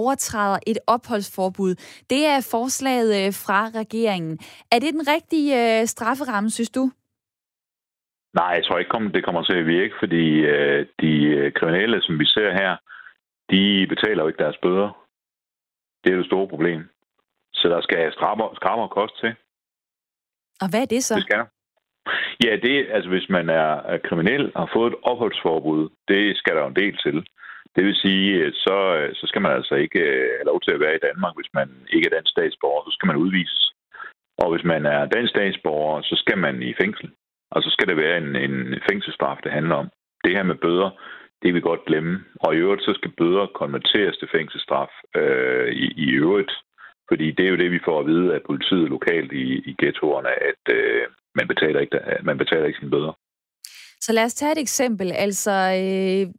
[0.00, 1.72] overtræder et opholdsforbud.
[2.10, 4.38] Det er forslaget øh, fra regeringen.
[4.72, 6.84] Er det den rigtige øh, strafferamme, synes du?
[8.34, 10.24] Nej, jeg tror ikke, det kommer til at virke, fordi
[11.02, 11.12] de
[11.58, 12.76] kriminelle, som vi ser her,
[13.52, 14.90] de betaler jo ikke deres bøder.
[16.04, 16.80] Det er det store problem.
[17.52, 18.12] Så der skal
[18.58, 19.32] skrammere kost til.
[20.62, 21.14] Og hvad er det så?
[21.14, 21.46] Det skal
[22.44, 26.60] Ja, det altså hvis man er kriminel og har fået et opholdsforbud, det skal der
[26.62, 27.26] jo en del til.
[27.76, 30.72] Det vil sige, øh, så, øh, så skal man altså ikke øh, have lov til
[30.74, 32.82] at være i Danmark, hvis man ikke er dansk statsborger.
[32.84, 33.62] Så skal man udvises.
[34.42, 37.10] Og hvis man er dansk statsborger, så skal man i fængsel.
[37.50, 38.56] Og så skal det være en, en
[38.90, 39.88] fængselsstraf, det handler om.
[40.24, 40.90] Det her med bøder,
[41.42, 42.24] det vil vi godt glemme.
[42.44, 46.52] Og i øvrigt, så skal bøder konverteres til fængselsstraf øh, i, i øvrigt.
[47.08, 50.32] Fordi det er jo det, vi får at vide af politiet lokalt i, i ghettoerne,
[50.50, 51.02] at øh,
[51.34, 53.12] man, betaler ikke, man betaler ikke sine bøder.
[54.00, 55.12] Så lad os tage et eksempel.
[55.14, 56.34] Altså øh,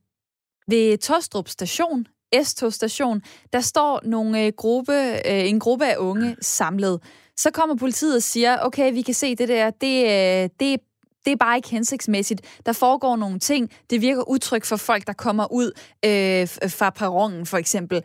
[0.67, 2.08] ved Tostrup station,
[2.43, 3.21] S-tog station,
[3.54, 4.93] der står nogle øh, gruppe,
[5.30, 6.99] øh, en gruppe af unge samlet.
[7.38, 10.80] Så kommer politiet og siger, okay, vi kan se det der, det, øh, det
[11.25, 12.62] det er bare ikke hensigtsmæssigt.
[12.65, 15.69] Der foregår nogle ting, det virker utrygt for folk, der kommer ud
[16.10, 16.43] øh,
[16.80, 17.97] fra perronen for eksempel.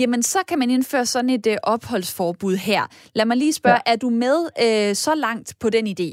[0.00, 2.82] Jamen, så kan man indføre sådan et øh, opholdsforbud her.
[3.14, 3.92] Lad mig lige spørge, ja.
[3.92, 6.08] er du med øh, så langt på den idé?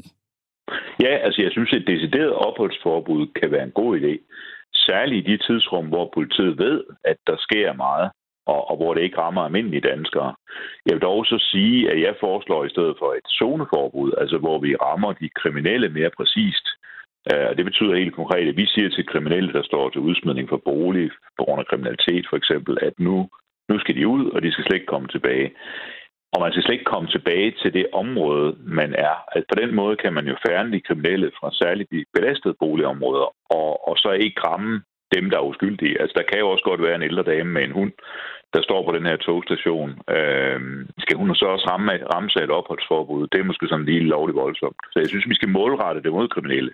[1.04, 4.12] Ja, altså jeg synes, et decideret opholdsforbud kan være en god idé.
[4.86, 8.10] Særligt i de tidsrum, hvor politiet ved, at der sker meget
[8.46, 10.34] og, og hvor det ikke rammer almindelige danskere.
[10.86, 14.58] Jeg vil dog så sige, at jeg foreslår i stedet for et zoneforbud, altså hvor
[14.58, 16.66] vi rammer de kriminelle mere præcist.
[17.32, 20.60] Uh, det betyder helt konkret, at vi siger til kriminelle, der står til udsmidning for
[20.64, 23.28] bolig på grund af kriminalitet for eksempel, at nu,
[23.68, 25.50] nu skal de ud, og de skal slet ikke komme tilbage.
[26.36, 29.14] Og man skal slet ikke komme tilbage til det område, man er.
[29.34, 33.28] Altså på den måde kan man jo fjerne de kriminelle fra særligt de belastede boligområder,
[33.58, 34.82] og, og så ikke ramme
[35.14, 36.00] dem, der er uskyldige.
[36.00, 37.92] Altså, der kan jo også godt være en ældre dame med en hund,
[38.54, 39.90] der står på den her togstation.
[40.16, 40.60] Øh,
[40.98, 43.26] skal hun så også ramme, ramme sig et opholdsforbud?
[43.32, 44.80] Det er måske sådan lige lovligt voldsomt.
[44.92, 46.72] Så jeg synes, vi skal målrette det mod kriminelle.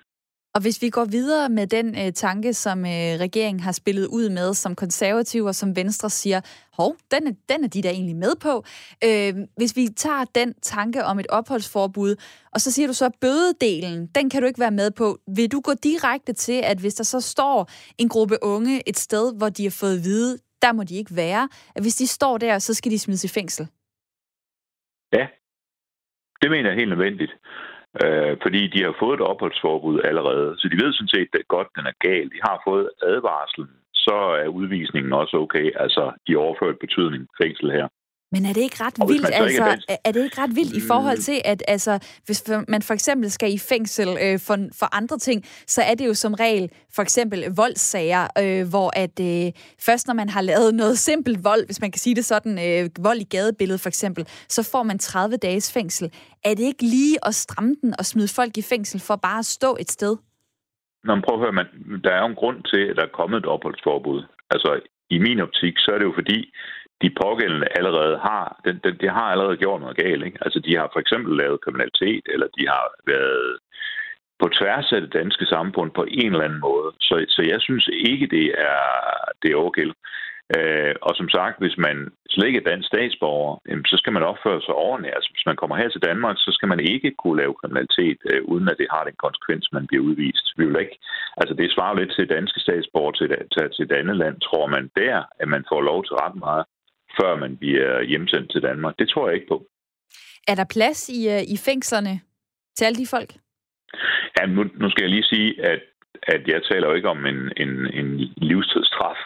[0.55, 4.29] Og hvis vi går videre med den øh, tanke, som øh, regeringen har spillet ud
[4.29, 6.41] med, som konservative og som Venstre siger,
[6.73, 8.65] hov, den er, den er de der egentlig med på.
[9.05, 12.17] Øh, hvis vi tager den tanke om et opholdsforbud,
[12.55, 15.19] og så siger du så, at bødedelen, den kan du ikke være med på.
[15.37, 19.37] Vil du gå direkte til, at hvis der så står en gruppe unge et sted,
[19.39, 22.39] hvor de har fået at vide, der må de ikke være, at hvis de står
[22.39, 23.67] der, så skal de smides i fængsel?
[25.13, 25.27] Ja,
[26.43, 27.33] det mener jeg er helt nødvendigt
[28.05, 30.55] øh, fordi de har fået et opholdsforbud allerede.
[30.59, 32.27] Så de ved sådan set at godt, at den er gal.
[32.35, 37.89] De har fået advarslen, så er udvisningen også okay, altså i overført betydning fængsel her.
[38.33, 41.17] Men er det ikke ret vildt, altså, er, er det ikke ret vildt i forhold
[41.17, 41.23] mm.
[41.23, 45.45] til, at altså, hvis man for eksempel skal i fængsel øh, for, for andre ting,
[45.67, 49.53] så er det jo som regel for eksempel voldssager, øh, hvor at øh,
[49.87, 52.91] først når man har lavet noget simpelt vold, hvis man kan sige det sådan, øh,
[53.05, 56.13] vold i gadebilledet for eksempel, så får man 30 dages fængsel.
[56.45, 59.47] Er det ikke lige at stramme den og smide folk i fængsel for bare at
[59.47, 60.17] stå et sted?
[61.05, 61.67] Nå, men prøv at høre, man,
[62.05, 64.23] der er jo en grund til, at der er kommet et opholdsforbud.
[64.51, 66.39] Altså, i min optik, så er det jo fordi,
[67.03, 70.25] de pågældende allerede har, den, de, de har allerede gjort noget galt.
[70.25, 70.39] Ikke?
[70.41, 73.59] Altså, de har for eksempel lavet kriminalitet, eller de har været
[74.41, 76.89] på tværs af det danske samfund på en eller anden måde.
[77.01, 78.81] Så, så jeg synes ikke, det er,
[79.43, 79.87] det er okay.
[80.57, 81.97] Øh, og som sagt, hvis man
[82.31, 85.15] slet ikke er dansk statsborger, jamen, så skal man opføre sig ordentligt.
[85.17, 88.43] Altså, hvis man kommer her til Danmark, så skal man ikke kunne lave kriminalitet, øh,
[88.53, 90.47] uden at det har den konsekvens, man bliver udvist.
[90.57, 90.99] Vi vil ikke,
[91.41, 94.37] altså, det svarer lidt til danske statsborger til, til, til et andet land.
[94.41, 96.65] Tror man der, at man får lov til ret meget,
[97.21, 98.95] før man bliver hjemsendt til Danmark.
[98.99, 99.67] Det tror jeg ikke på.
[100.49, 102.21] Er der plads i, øh, i fængslerne
[102.77, 103.31] til alle de folk?
[104.37, 105.81] Ja, nu, nu skal jeg lige sige, at,
[106.23, 109.21] at jeg taler jo ikke om en, en, en livstidsstraf,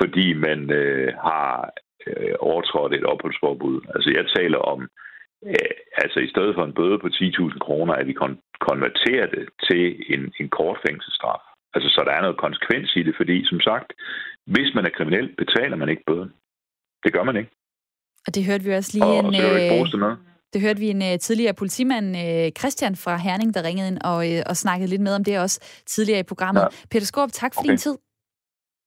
[0.00, 1.70] fordi man øh, har
[2.06, 3.80] øh, overtrådt et opholdsforbud.
[3.94, 4.88] Altså jeg taler om,
[5.46, 5.70] øh,
[6.02, 9.82] altså i stedet for en bøde på 10.000 kroner, at vi kon- konverterer det til
[10.14, 11.42] en, en kort fængselsstraf.
[11.74, 13.92] Altså så der er noget konsekvens i det, fordi som sagt,
[14.46, 16.32] hvis man er kriminel, betaler man ikke bøden.
[17.04, 17.50] Det gør man ikke.
[18.26, 19.26] Og det hørte vi også lige og, en...
[19.26, 20.18] Og så det ikke noget.
[20.52, 24.16] Det hørte vi en uh, tidligere politimand, uh, Christian fra Herning, der ringede ind og,
[24.28, 26.62] uh, og snakkede lidt med om det også tidligere i programmet.
[26.62, 26.66] Ja.
[26.90, 27.70] Peter Skorp, tak for okay.
[27.70, 27.96] din tid.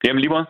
[0.03, 0.47] Jamen lige meget.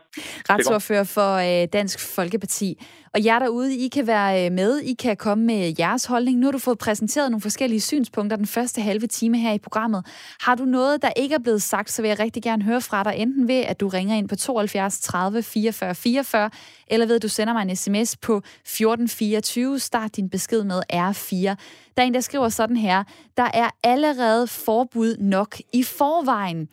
[0.50, 2.84] Retsordfører for øh, Dansk Folkeparti.
[3.14, 6.40] Og jer derude, I kan være øh, med, I kan komme med jeres holdning.
[6.40, 10.06] Nu har du fået præsenteret nogle forskellige synspunkter den første halve time her i programmet.
[10.42, 13.04] Har du noget, der ikke er blevet sagt, så vil jeg rigtig gerne høre fra
[13.04, 16.50] dig, enten ved, at du ringer ind på 72 30 44 44,
[16.88, 19.80] eller ved, at du sender mig en sms på 1424.
[19.80, 21.56] Start din besked med R4.
[21.98, 23.04] Der er en, der skriver sådan her.
[23.38, 26.70] Der er allerede forbud nok i forvejen.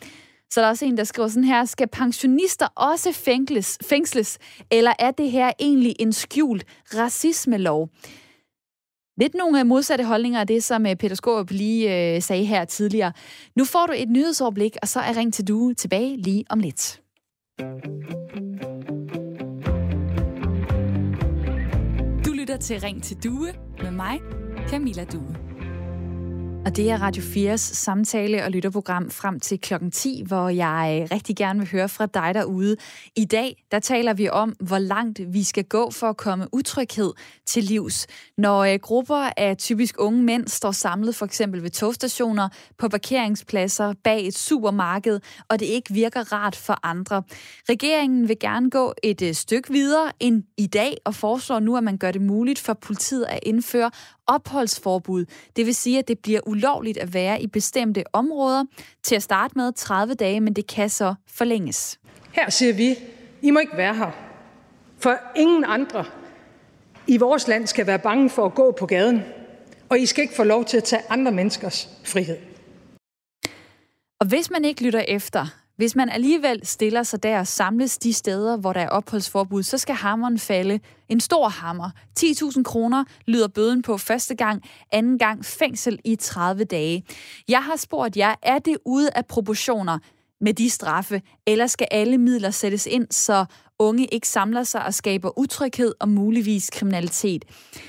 [0.52, 4.38] Så der er også en, der skriver sådan her, skal pensionister også fængsles, fængsles
[4.70, 7.88] eller er det her egentlig en skjult racismelov?
[9.20, 12.64] Lidt nogle øh, modsatte holdninger af det, som øh, Peter Skåb lige øh, sagde her
[12.64, 13.12] tidligere.
[13.56, 17.00] Nu får du et nyhedsoverblik, og så er Ring til Due tilbage lige om lidt.
[22.26, 24.20] Du lytter til Ring til Due med mig,
[24.68, 25.49] Camilla Due.
[26.64, 31.36] Og det er Radio 4's samtale- og lytterprogram frem til klokken 10, hvor jeg rigtig
[31.36, 32.76] gerne vil høre fra dig derude.
[33.16, 37.12] I dag, der taler vi om, hvor langt vi skal gå for at komme utryghed
[37.46, 38.06] til livs.
[38.38, 43.94] Når øh, grupper af typisk unge mænd står samlet for eksempel ved togstationer, på parkeringspladser,
[44.04, 47.22] bag et supermarked, og det ikke virker rart for andre.
[47.68, 51.84] Regeringen vil gerne gå et øh, stykke videre end i dag, og foreslår nu, at
[51.84, 53.90] man gør det muligt for politiet at indføre
[54.30, 55.24] opholdsforbud.
[55.56, 58.64] Det vil sige, at det bliver ulovligt at være i bestemte områder
[59.02, 61.98] til at starte med 30 dage, men det kan så forlænges.
[62.32, 62.96] Her siger vi,
[63.42, 64.10] I må ikke være her,
[64.98, 66.04] for ingen andre
[67.06, 69.22] i vores land skal være bange for at gå på gaden,
[69.88, 72.36] og I skal ikke få lov til at tage andre menneskers frihed.
[74.20, 75.46] Og hvis man ikke lytter efter,
[75.80, 79.78] hvis man alligevel stiller sig der og samles de steder, hvor der er opholdsforbud, så
[79.78, 80.80] skal hammeren falde.
[81.08, 81.90] En stor hammer.
[82.20, 84.62] 10.000 kroner lyder bøden på første gang,
[84.92, 87.04] anden gang fængsel i 30 dage.
[87.48, 89.98] Jeg har spurgt jer, er det ude af proportioner
[90.40, 93.44] med de straffe, eller skal alle midler sættes ind, så
[93.80, 97.44] unge ikke samler sig og skaber utryghed og muligvis kriminalitet.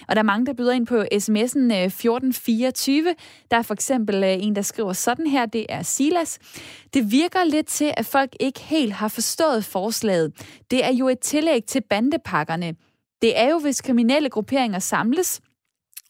[0.08, 3.15] Og der er mange, der byder ind på sms'en øh, 1424.
[3.51, 6.39] Der er for eksempel øh, en, der skriver sådan her, det er Silas.
[6.93, 10.32] Det virker lidt til, at folk ikke helt har forstået forslaget.
[10.71, 12.75] Det er jo et tillæg til bandepakkerne.
[13.21, 15.41] Det er jo, hvis kriminelle grupperinger samles,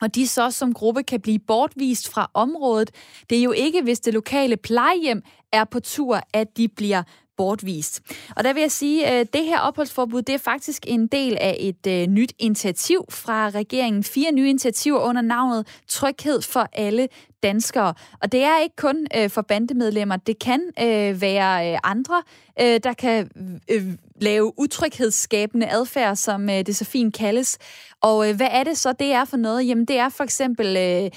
[0.02, 2.92] og de så som gruppe kan blive bortvist fra området.
[3.30, 7.04] Det er jo ikke, hvis det lokale plejehjem er på tur, at de bliver
[7.42, 8.02] bortvist.
[8.36, 11.58] Og der vil jeg sige, at det her opholdsforbud, det er faktisk en del af
[11.60, 14.04] et øh, nyt initiativ fra regeringen.
[14.04, 17.08] Fire nye initiativer under navnet Tryghed for alle
[17.44, 17.94] danskere.
[18.22, 22.24] Og det er ikke kun øh, for bandemedlemmer, det kan øh, være øh, andre,
[22.62, 23.30] øh, der kan
[23.70, 23.84] øh,
[24.16, 27.58] lave utryghedsskabende adfærd, som øh, det så fint kaldes.
[28.02, 29.68] Og øh, hvad er det så, det er for noget?
[29.68, 30.78] Jamen det er for eksempel...
[30.78, 31.12] Øh,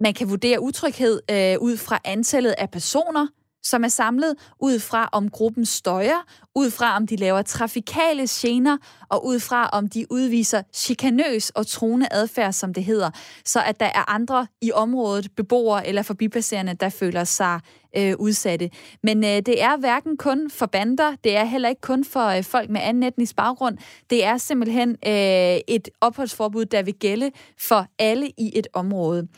[0.00, 3.26] man kan vurdere utryghed øh, ud fra antallet af personer,
[3.68, 8.76] som er samlet ud fra, om gruppen støjer, ud fra, om de laver trafikale gener,
[9.08, 13.10] og ud fra, om de udviser chikanøs og truende adfærd, som det hedder,
[13.44, 17.60] så at der er andre i området, beboere eller forbipasserende, der føler sig
[17.96, 18.70] øh, udsatte.
[19.02, 22.44] Men øh, det er hverken kun for bander, det er heller ikke kun for øh,
[22.44, 23.78] folk med anden etnisk baggrund.
[24.10, 29.28] Det er simpelthen øh, et opholdsforbud, der vil gælde for alle i et område.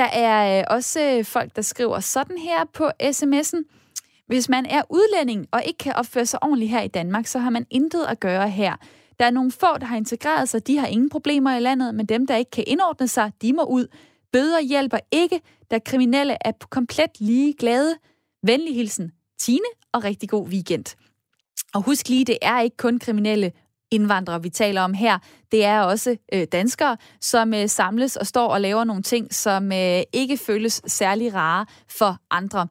[0.00, 3.62] Der er øh, også folk, der skriver sådan her på sms'en.
[4.26, 7.50] Hvis man er udlænding og ikke kan opføre sig ordentligt her i Danmark, så har
[7.50, 8.76] man intet at gøre her.
[9.18, 12.06] Der er nogle få, der har integreret sig, de har ingen problemer i landet, men
[12.06, 13.86] dem, der ikke kan indordne sig, de må ud.
[14.32, 17.96] Bøder hjælper ikke, da kriminelle er komplet lige glade.
[18.42, 20.96] Venlig hilsen, Tine, og rigtig god weekend.
[21.74, 23.52] Og husk lige, det er ikke kun kriminelle
[23.90, 25.18] indvandrere, vi taler om her.
[25.52, 29.72] Det er også øh, danskere, som øh, samles og står og laver nogle ting, som
[29.72, 32.66] øh, ikke føles særlig rare for andre.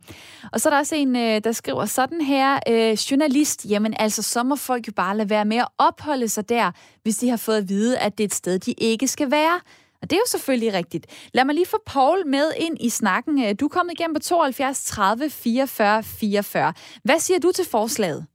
[0.54, 4.22] Og så er der også en, øh, der skriver sådan her, øh, journalist, jamen altså,
[4.22, 6.72] så må folk jo bare lade være med at opholde sig der,
[7.04, 9.60] hvis de har fået at vide, at det er et sted, de ikke skal være.
[10.02, 11.06] Og det er jo selvfølgelig rigtigt.
[11.34, 13.44] Lad mig lige få Paul med ind i snakken.
[13.44, 16.74] Øh, du er kommet igennem på 72 30 44 44.
[17.04, 18.26] Hvad siger du til forslaget?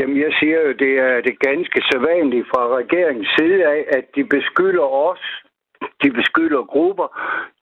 [0.00, 4.24] Jamen, jeg siger jo, det er det ganske sædvanlige fra regeringens side af, at de
[4.24, 5.24] beskylder os,
[6.02, 7.08] de beskylder grupper,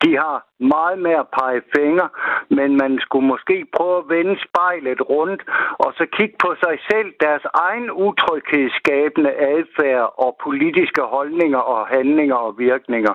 [0.04, 2.08] de har meget mere at pege fingre,
[2.50, 5.42] men man skulle måske prøve at vende spejlet rundt,
[5.84, 12.36] og så kigge på sig selv, deres egen utryghedsskabende adfærd og politiske holdninger og handlinger
[12.36, 13.14] og virkninger.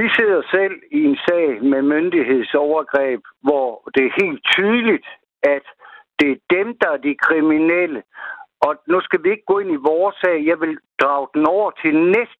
[0.00, 5.06] Vi sidder selv i en sag med myndighedsovergreb, hvor det er helt tydeligt,
[5.42, 5.64] at
[6.18, 8.02] det er dem, der er de kriminelle.
[8.60, 10.46] Og nu skal vi ikke gå ind i vores sag.
[10.46, 11.94] Jeg vil drage den over til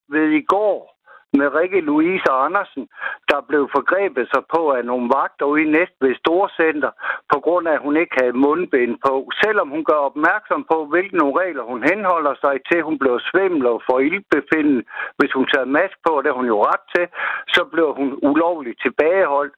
[0.09, 0.92] ved i går,
[1.39, 2.85] med Rikke Louise Andersen,
[3.31, 6.91] der blev forgrebet sig på af nogle vagter ude i Næstved Storcenter,
[7.33, 9.15] på grund af, at hun ikke havde mundbind på.
[9.43, 13.67] Selvom hun gør opmærksom på, hvilke nogle regler hun henholder sig til, hun blev svimmel
[13.67, 14.85] og får ildbefinden,
[15.19, 17.07] hvis hun tager mask på, og det hun jo ret til,
[17.55, 19.55] så bliver hun ulovligt tilbageholdt,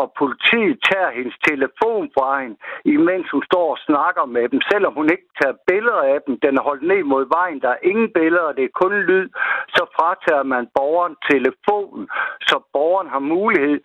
[0.00, 4.92] og politiet tager hendes telefon fra hende, imens hun står og snakker med dem, selvom
[4.94, 6.34] hun ikke tager billeder af dem.
[6.44, 9.28] Den er holdt ned mod vejen, der er ingen billeder, det er kun lyd,
[9.76, 12.04] så fratager man borgeren telefonen,
[12.48, 13.78] så borgeren har mulighed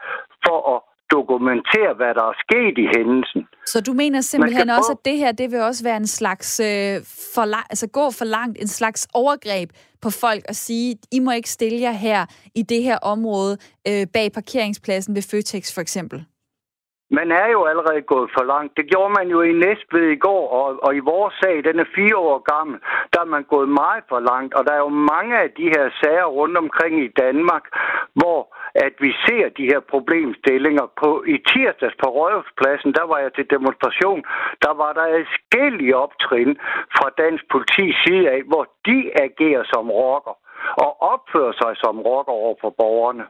[0.45, 0.79] for at
[1.17, 3.41] dokumentere, hvad der er sket i hændelsen.
[3.65, 6.95] Så du mener simpelthen også, at det her det vil også være en slags øh,
[7.35, 9.69] for lang, altså gå for langt, en slags overgreb
[10.01, 14.07] på folk og sige, I må ikke stille jer her i det her område øh,
[14.13, 16.25] bag parkeringspladsen ved Føtex for eksempel?
[17.17, 18.77] Man er jo allerede gået for langt.
[18.77, 21.93] Det gjorde man jo i Næstved i går, og, og i vores sag, den er
[21.95, 22.79] fire år gammel,
[23.13, 24.53] der er man gået meget for langt.
[24.53, 27.63] Og der er jo mange af de her sager rundt omkring i Danmark,
[28.19, 28.39] hvor
[28.75, 33.49] at vi ser de her problemstillinger på i tirsdags på Rødhuspladsen, der var jeg til
[33.49, 34.23] demonstration,
[34.65, 36.57] der var der adskillige optrin
[36.97, 40.35] fra dansk politi side af, hvor de agerer som rocker
[40.83, 43.23] og opfører sig som rocker over for borgerne.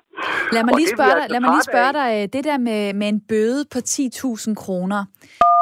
[0.56, 2.94] Lad mig lige spørge, dig, altså lad mig lige spørge dig, øh, det der med,
[2.94, 5.02] med en bøde på 10.000 kroner.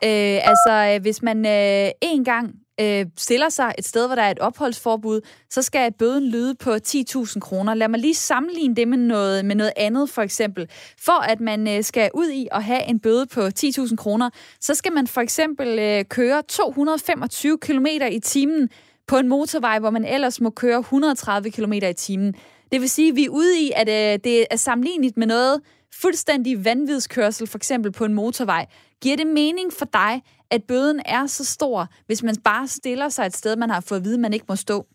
[0.03, 2.45] Øh, altså, øh, hvis man øh, en gang
[2.81, 6.69] øh, stiller sig et sted, hvor der er et opholdsforbud, så skal bøden lyde på
[6.69, 7.73] 10.000 kroner.
[7.73, 10.69] Lad mig lige sammenligne det med noget, med noget andet, for eksempel.
[11.05, 14.29] For at man øh, skal ud i at have en bøde på 10.000 kroner,
[14.59, 18.69] så skal man for eksempel øh, køre 225 km i timen
[19.09, 22.35] på en motorvej, hvor man ellers må køre 130 km i timen.
[22.71, 25.61] Det vil sige, at vi er ude i, at øh, det er sammenlignet med noget
[26.01, 28.65] fuldstændig vanvidskørsel, for eksempel på en motorvej.
[29.01, 33.25] Giver det mening for dig, at bøden er så stor, hvis man bare stiller sig
[33.25, 34.85] et sted, man har fået at vide, man ikke må stå?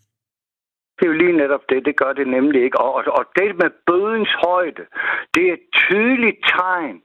[0.95, 1.85] Det er jo lige netop det.
[1.85, 2.79] Det gør det nemlig ikke.
[2.79, 4.85] Og, og det med bødens højde,
[5.33, 7.01] det er et tydeligt tegn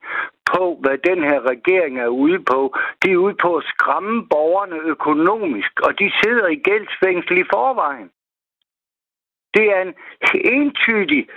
[0.53, 2.77] på, hvad den her regering er ude på.
[3.03, 8.11] De er ude på at skræmme borgerne økonomisk, og de sidder i gældsfængsel i forvejen.
[9.55, 9.95] Det er en
[10.45, 11.29] entydig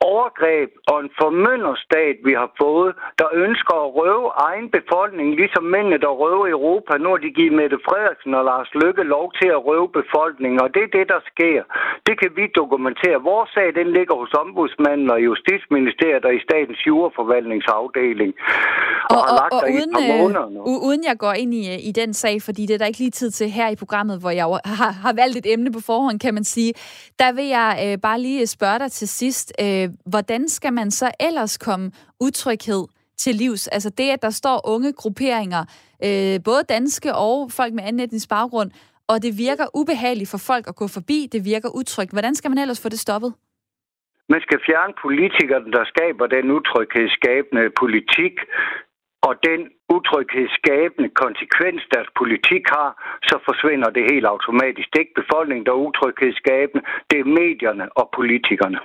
[0.00, 5.98] overgreb og en formynderstat, vi har fået, der ønsker at røve egen befolkning, ligesom mændene,
[6.04, 6.92] der røver Europa.
[6.98, 10.68] Nu har de givet Mette Frederiksen og Lars Lykke lov til at røve befolkningen, og
[10.74, 11.60] det er det, der sker.
[12.06, 13.16] Det kan vi dokumentere.
[13.32, 18.32] Vores sag, den ligger hos ombudsmanden og Justitsministeriet og i Statens Juraforvaltningsafdeling.
[19.10, 22.62] Og, og, og, og uden, øh, uden jeg går ind i, i den sag, fordi
[22.66, 25.36] det er der ikke lige tid til her i programmet, hvor jeg har, har valgt
[25.36, 26.72] et emne på forhånd, kan man sige,
[27.18, 30.90] der vil jeg øh, bare lige spørge dig til sidst, øh, Øh, hvordan skal man
[30.90, 32.84] så ellers komme utryghed
[33.16, 33.68] til livs?
[33.68, 35.62] Altså det, at der står unge grupperinger,
[36.04, 38.70] øh, både danske og folk med anden etnisk baggrund,
[39.08, 42.12] og det virker ubehageligt for folk at gå forbi, det virker utrygt.
[42.12, 43.34] Hvordan skal man ellers få det stoppet?
[44.28, 48.34] Man skal fjerne politikerne, der skaber den utryghedsskabende politik,
[49.28, 49.60] og den
[49.96, 52.90] utryghedsskabende konsekvens, deres politik har,
[53.28, 54.86] så forsvinder det helt automatisk.
[54.90, 58.80] Det er ikke befolkningen, der er utryghedsskabende, det er medierne og politikerne.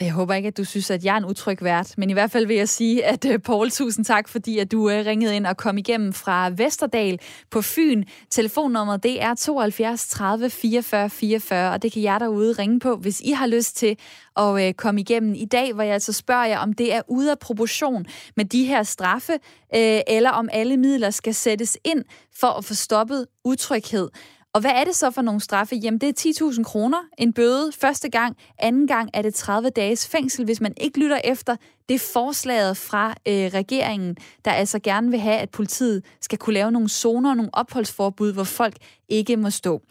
[0.00, 2.30] Jeg håber ikke, at du synes, at jeg er en utryg vært, men i hvert
[2.30, 5.46] fald vil jeg sige, at øh, Paul, tusind tak, fordi at du øh, ringede ind
[5.46, 7.18] og kom igennem fra Vesterdal
[7.50, 8.04] på Fyn.
[8.30, 13.20] Telefonnummeret det er 72 30 44 44, og det kan jeg derude ringe på, hvis
[13.20, 13.96] I har lyst til
[14.36, 17.30] at øh, komme igennem i dag, hvor jeg altså spørger jer, om det er ude
[17.30, 18.06] af proportion
[18.36, 19.32] med de her straffe,
[19.72, 22.04] eller om alle midler skal sættes ind
[22.40, 24.08] for at få stoppet utryghed.
[24.54, 25.76] Og hvad er det så for nogle straffe?
[25.76, 28.36] Jamen, det er 10.000 kroner, en bøde første gang.
[28.58, 31.56] Anden gang er det 30 dages fængsel, hvis man ikke lytter efter
[31.88, 36.72] det forslaget fra øh, regeringen, der altså gerne vil have, at politiet skal kunne lave
[36.72, 38.76] nogle zoner, nogle opholdsforbud, hvor folk
[39.08, 39.82] ikke må stå.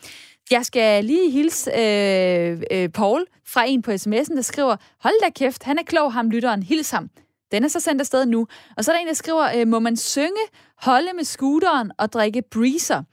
[0.51, 5.29] Jeg skal lige hilse øh, øh, Paul fra en på sms'en, der skriver, hold da
[5.29, 7.09] kæft, han er klog, ham lytteren, hils ham.
[7.51, 8.47] Den er så sendt afsted nu.
[8.77, 10.41] Og så er der en, der skriver, øh, må man synge,
[10.81, 13.03] holde med scooteren og drikke breezer?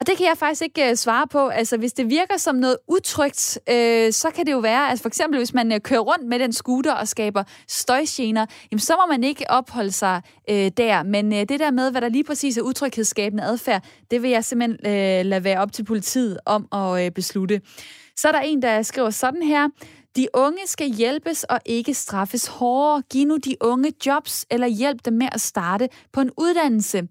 [0.00, 1.48] Og det kan jeg faktisk ikke øh, svare på.
[1.48, 5.08] Altså, hvis det virker som noget utrygt, øh, så kan det jo være, altså for
[5.08, 9.12] eksempel, hvis man øh, kører rundt med den scooter og skaber støjgener, jamen, så må
[9.12, 11.02] man ikke opholde sig øh, der.
[11.02, 14.44] Men øh, det der med, hvad der lige præcis er utryghedsskabende adfærd, det vil jeg
[14.44, 17.60] simpelthen øh, lade være op til politiet om at øh, beslutte.
[18.16, 19.68] Så er der en, der skriver sådan her.
[20.16, 23.02] De unge skal hjælpes og ikke straffes hårdere.
[23.10, 27.08] Giv nu de unge jobs eller hjælp dem med at starte på en uddannelse.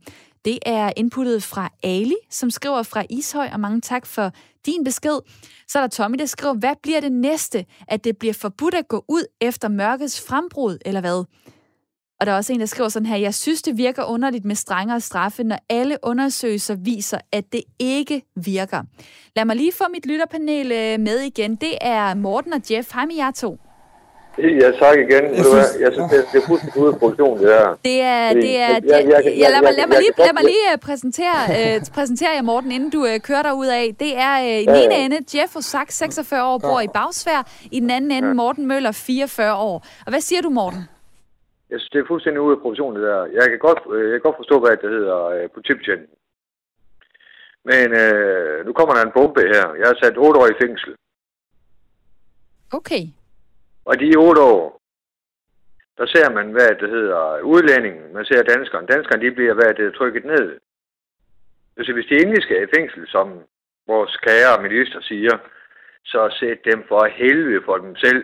[0.49, 4.31] Det er inputtet fra Ali, som skriver fra Ishøj, og mange tak for
[4.65, 5.19] din besked.
[5.67, 7.65] Så er der Tommy, der skriver, hvad bliver det næste?
[7.87, 11.23] At det bliver forbudt at gå ud efter mørkets frembrud, eller hvad?
[12.19, 14.55] Og der er også en, der skriver sådan her, jeg synes, det virker underligt med
[14.55, 18.83] strengere straffe, når alle undersøgelser viser, at det ikke virker.
[19.35, 21.55] Lad mig lige få mit lytterpanel øh, med igen.
[21.55, 22.93] Det er Morten og Jeff.
[22.93, 23.68] Hej med jer to.
[24.39, 25.23] Ja, tak igen.
[25.35, 27.77] Jeg synes, jeg synes det, det er fuldstændig ude af produktion, det der.
[27.89, 28.33] Det er...
[28.33, 31.39] Det er det, jeg, jeg, jeg, lad, mig, lad, mig lige, lad mig lige præsentere,
[31.57, 33.85] uh, præsentere jer, Morten, inden du uh, kører dig ud af.
[33.99, 37.41] Det er uh, i den ene ende Jeff Osak, 46 år, bor i Bagsvær.
[37.71, 39.77] I den anden ende Morten Møller, 44 år.
[40.05, 40.83] Og hvad siger du, Morten?
[41.69, 43.25] Jeg synes, det er fuldstændig ude af produktion, det der.
[43.39, 46.15] Jeg kan godt, jeg kan godt forstå, hvad det hedder uh, politibetjenten.
[47.69, 49.65] Men uh, nu kommer der en bombe her.
[49.79, 50.91] Jeg har sat 8 år i fængsel.
[52.79, 53.03] Okay.
[53.89, 54.81] Og de otte år,
[55.97, 58.85] der ser man, hvad det hedder, udlændingen, man ser danskeren.
[58.85, 60.59] Danskeren, de bliver, hvad det trykket ned.
[61.85, 63.27] Så hvis de endelig skal i fængsel, som
[63.87, 65.37] vores kære minister siger,
[66.05, 68.23] så sæt dem for helvede for dem selv.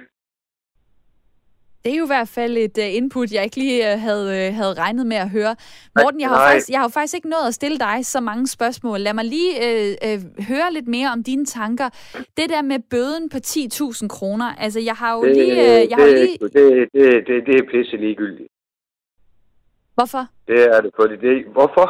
[1.85, 4.55] Det er jo i hvert fald et uh, input, jeg ikke lige uh, havde, uh,
[4.59, 5.55] havde regnet med at høre.
[5.99, 8.99] Morten, jeg har, faktisk, jeg har faktisk ikke nået at stille dig så mange spørgsmål.
[8.99, 10.19] Lad mig lige uh, uh,
[10.49, 11.89] høre lidt mere om dine tanker.
[12.37, 15.51] Det der med bøden på 10.000 kroner, altså jeg har jo det, lige...
[15.51, 16.37] Uh, jeg det, har lige...
[16.37, 16.53] Det,
[16.93, 18.49] det, det, det er pisse ligegyldigt.
[19.97, 20.23] Hvorfor?
[20.47, 21.87] Det er det, fordi det, hvorfor?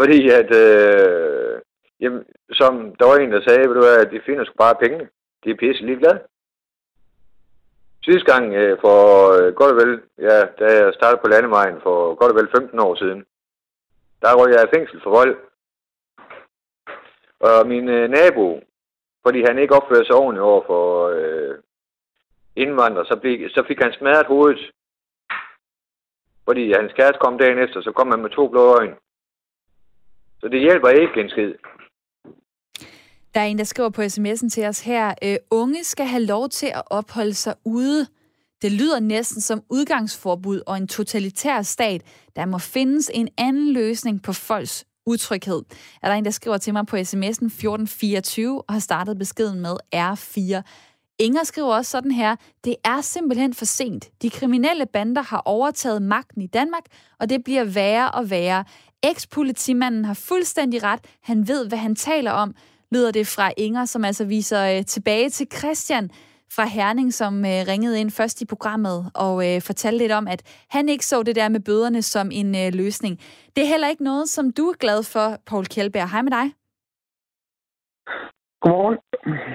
[0.00, 1.60] Fordi at, øh,
[2.00, 2.22] jamen,
[2.52, 4.98] som der var en, der sagde, ved du at de finder sgu bare penge.
[5.44, 6.18] De er pisse ligeglade.
[8.08, 8.98] Sidste gang øh, for
[9.36, 12.78] øh, godt og vel, ja, da jeg startede på landevejen for godt og vel 15
[12.78, 13.20] år siden,
[14.22, 15.34] der røg jeg i fængsel for vold.
[17.40, 18.60] Og min øh, nabo,
[19.24, 21.54] fordi han ikke opførte sig ordentligt over for øh,
[22.56, 24.70] indvandrere, så, blev, så fik han smadret hovedet.
[26.44, 28.96] Fordi hans kæreste kom dagen efter, så kom han med to blå øjne.
[30.40, 31.54] Så det hjælper ikke en skid.
[33.34, 36.48] Der er en, der skriver på sms'en til os her, øh, unge skal have lov
[36.48, 38.06] til at opholde sig ude.
[38.62, 42.02] Det lyder næsten som udgangsforbud og en totalitær stat.
[42.36, 45.62] Der må findes en anden løsning på folks utryghed.
[46.02, 49.76] Er der en, der skriver til mig på sms'en 1424 og har startet beskeden med
[49.94, 50.62] R4.
[51.18, 54.22] Inger skriver også sådan her, det er simpelthen for sent.
[54.22, 56.84] De kriminelle bander har overtaget magten i Danmark,
[57.20, 58.64] og det bliver værre og værre.
[59.02, 61.00] Ekspolitimanden har fuldstændig ret.
[61.22, 62.54] Han ved, hvad han taler om
[62.92, 66.10] lyder det fra Inger, som altså viser øh, tilbage til Christian
[66.52, 70.42] fra Herning, som øh, ringede ind først i programmet og øh, fortalte lidt om, at
[70.70, 73.20] han ikke så det der med bøderne som en øh, løsning.
[73.56, 76.10] Det er heller ikke noget, som du er glad for, Paul Kjeldberg.
[76.10, 76.52] Hej med dig.
[78.60, 78.98] Godmorgen.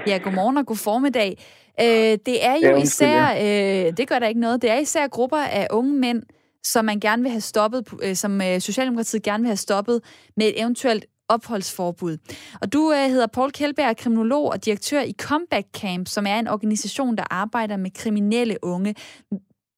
[0.08, 1.38] Ja, godmorgen og god formiddag.
[1.82, 5.08] Øh, det er jo ja, især, øh, det gør der ikke noget, det er især
[5.08, 6.24] grupper af unge mænd,
[6.64, 10.02] som man gerne vil have stoppet, øh, som øh, Socialdemokratiet gerne vil have stoppet
[10.38, 12.18] med et eventuelt opholdsforbud.
[12.62, 16.48] Og du øh, hedder Paul Kjeldberg, kriminolog og direktør i Comeback Camp, som er en
[16.48, 18.96] organisation, der arbejder med kriminelle unge.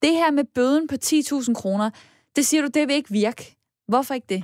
[0.02, 1.90] Det her med bøden på 10.000 kroner,
[2.36, 3.58] det siger du, det vil ikke virke.
[3.88, 4.44] Hvorfor ikke det?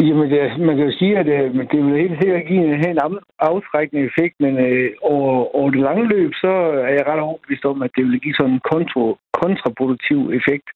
[0.00, 2.88] Jamen, det, man kan jo sige, at øh, det, det vil helt sikkert give en,
[2.88, 2.98] en
[3.38, 6.52] afskrækkende effekt, men øh, over, over det lange løb, så
[6.88, 9.04] er jeg ret overbevist om, at det vil give sådan en kontro,
[9.42, 10.68] kontraproduktiv effekt,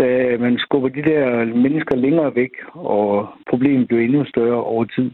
[0.00, 0.08] da
[0.44, 1.24] man skubber de der
[1.64, 5.10] mennesker længere væk, og problemet bliver endnu større over tid.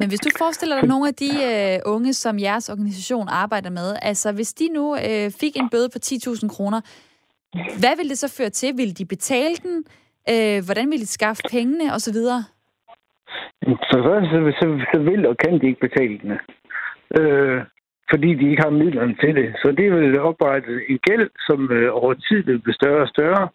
[0.00, 3.96] Men hvis du forestiller dig nogle af de øh, unge, som jeres organisation arbejder med,
[4.02, 6.80] altså hvis de nu øh, fik en bøde på 10.000 kroner,
[7.80, 8.76] hvad vil det så føre til?
[8.76, 9.84] Vil de betale den?
[10.32, 12.18] Øh, hvordan vil de skaffe pengene osv.?
[13.88, 14.28] For det første,
[14.60, 16.32] så, så vil og kan de ikke betale den.
[17.18, 17.60] Øh,
[18.10, 19.48] fordi de ikke har midlerne til det.
[19.62, 23.48] Så det vil oprette en gæld, som øh, over tid vil blive større og større.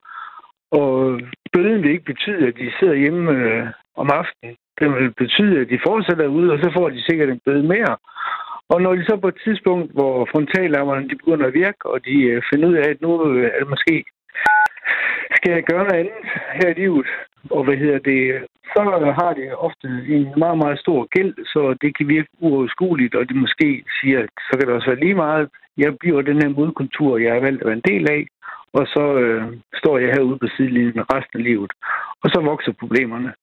[0.71, 1.19] Og
[1.53, 4.55] bøden vil ikke betyde, at de sidder hjemme øh, om aftenen.
[4.79, 7.95] Det vil betyde, at de fortsætter ude, og så får de sikkert en bøde mere.
[8.73, 12.15] Og når de så på et tidspunkt, hvor frontallammerne de begynder at virke, og de
[12.31, 14.03] øh, finder ud af, at nu øh, er det måske
[15.39, 16.21] skal jeg gøre noget andet
[16.59, 17.07] her i livet,
[17.51, 18.21] og hvad hedder det,
[18.73, 18.79] så
[19.19, 23.35] har det ofte en meget, meget stor gæld, så det kan virke uoverskueligt, og det
[23.35, 27.33] måske siger, så kan det også være lige meget, jeg bliver den her modkultur, jeg
[27.33, 28.21] har valgt at være en del af,
[28.73, 29.43] og så øh,
[29.81, 31.71] står jeg herude på sidelinjen resten af livet.
[32.23, 33.33] Og så vokser problemerne.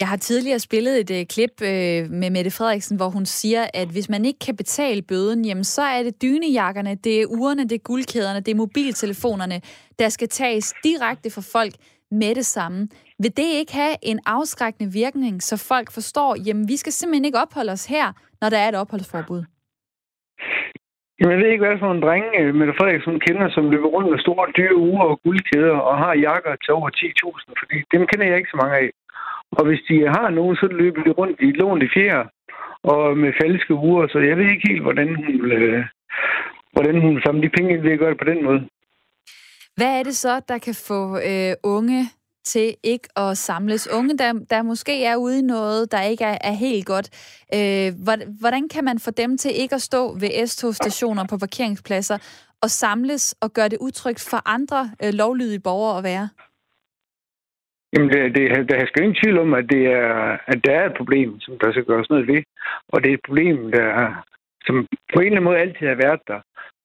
[0.00, 3.88] Jeg har tidligere spillet et øh, klip øh, med Mette Frederiksen, hvor hun siger, at
[3.88, 7.72] hvis man ikke kan betale bøden, jamen så er det dynejakkerne, det er urene, det
[7.72, 9.60] er guldkæderne, det er mobiltelefonerne,
[9.98, 11.74] der skal tages direkte fra folk
[12.10, 12.88] med det samme.
[13.18, 17.38] Vil det ikke have en afskrækkende virkning, så folk forstår, jamen vi skal simpelthen ikke
[17.38, 18.06] opholde os her,
[18.40, 19.42] når der er et opholdsforbud?
[21.18, 24.10] Jamen, jeg ved ikke, hvad for en dreng, øh, Mette Frederiksen kender, som løber rundt
[24.10, 28.26] med store dyre uger og guldkæder og har jakker til over 10.000, fordi dem kender
[28.26, 28.88] jeg ikke så mange af.
[29.58, 32.22] Og hvis de har nogen, så løber de rundt i lån i fjer
[32.82, 35.84] og med falske uger, så jeg ved ikke helt, hvordan hun, øh,
[36.72, 38.60] hvordan hun samler de penge ind ved at gøre det på den måde.
[39.76, 42.02] Hvad er det så, der kan få øh, unge
[42.44, 43.88] til ikke at samles?
[43.98, 47.08] Unge, der, der måske er ude i noget, der ikke er, er helt godt.
[47.54, 47.92] Øh,
[48.40, 52.18] hvordan kan man få dem til ikke at stå ved S-togstationer på parkeringspladser
[52.62, 56.28] og samles og gøre det utrygt for andre øh, lovlydige borgere at være?
[57.92, 60.96] Jamen, det, det, der er ingen tvivl om, at, det er, at der er et
[60.96, 62.42] problem, som der skal gøres noget ved.
[62.88, 63.88] Og det er et problem, der,
[64.66, 66.40] som på en eller anden måde altid har været der.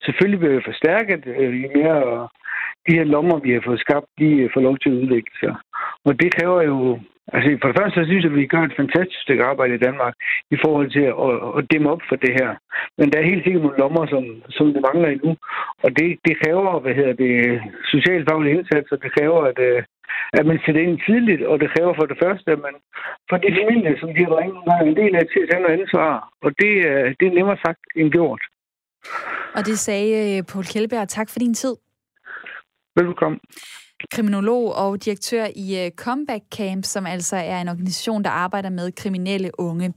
[0.05, 2.27] Selvfølgelig bliver det forstærket, øh, jo mere øh,
[2.87, 5.55] de her lommer, vi har fået skabt, de øh, får lov til at udvikle sig.
[6.05, 6.99] Og det kræver jo...
[7.33, 9.83] Altså, for det første, så synes jeg, at vi gør et fantastisk stykke arbejde i
[9.87, 10.13] Danmark
[10.55, 12.49] i forhold til at, at dæmme op for det her.
[12.97, 15.31] Men der er helt sikkert nogle lommer, som, som det mangler endnu.
[15.83, 17.61] Og det, det kræver, hvad hedder det,
[17.93, 18.95] socialfaglige indsatser.
[18.95, 19.83] Det kræver, at, øh,
[20.37, 22.75] at man sætter ind tidligt, og det kræver for det første, at man
[23.29, 26.11] får de familier, som de har ringet en del af til at tage noget ansvar.
[26.45, 26.71] Og det,
[27.19, 28.41] det er nemmere sagt end gjort.
[29.57, 31.07] Og det sagde øh, Paul Kjellberg.
[31.07, 31.75] Tak for din tid.
[32.95, 33.39] Velkommen.
[34.11, 38.91] Kriminolog og direktør i øh, Comeback Camp, som altså er en organisation, der arbejder med
[38.91, 39.93] kriminelle unge.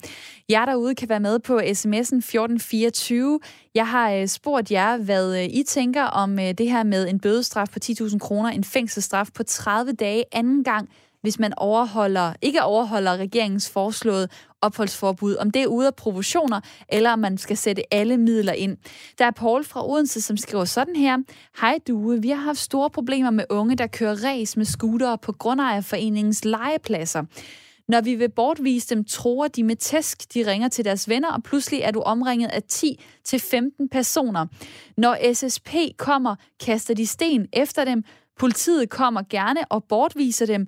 [0.50, 3.40] Jer derude kan være med på sms'en 1424.
[3.74, 7.68] Jeg har øh, spurgt jer, hvad øh, I tænker om det her med en bødestraf
[7.72, 10.88] på 10.000 kroner, en fængselsstraf på 30 dage anden gang
[11.22, 14.28] hvis man overholder, ikke overholder regeringens foreslåede
[14.60, 18.76] opholdsforbud, om det er ude af proportioner, eller om man skal sætte alle midler ind.
[19.18, 21.18] Der er Paul fra Odense, som skriver sådan her.
[21.60, 25.32] Hej Due, vi har haft store problemer med unge, der kører race med scootere på
[25.32, 27.22] Grundejerforeningens legepladser.
[27.88, 30.34] Når vi vil bortvise dem, tror de med tæsk.
[30.34, 34.46] De ringer til deres venner, og pludselig er du omringet af 10-15 personer.
[34.96, 38.04] Når SSP kommer, kaster de sten efter dem.
[38.38, 40.66] Politiet kommer gerne og bortviser dem.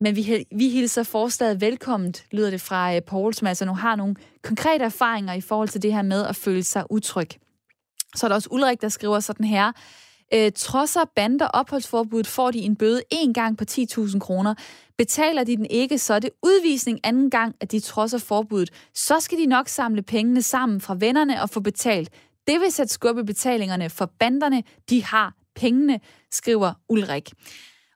[0.00, 3.96] Men vi, vi hilser forslaget velkomment, lyder det fra øh, Paul, som altså nu har
[3.96, 7.28] nogle konkrete erfaringer i forhold til det her med at føle sig utryg.
[8.16, 9.72] Så er der også Ulrik, der skriver sådan her.
[10.34, 14.54] Øh, trodser bander opholdsforbuddet, får de en bøde en gang på 10.000 kroner.
[14.98, 18.70] Betaler de den ikke, så er det udvisning anden gang, at de trodser forbuddet.
[18.94, 22.10] Så skal de nok samle pengene sammen fra vennerne og få betalt.
[22.46, 24.62] Det vil sætte skubbe betalingerne for banderne.
[24.90, 27.32] De har pengene, skriver Ulrik.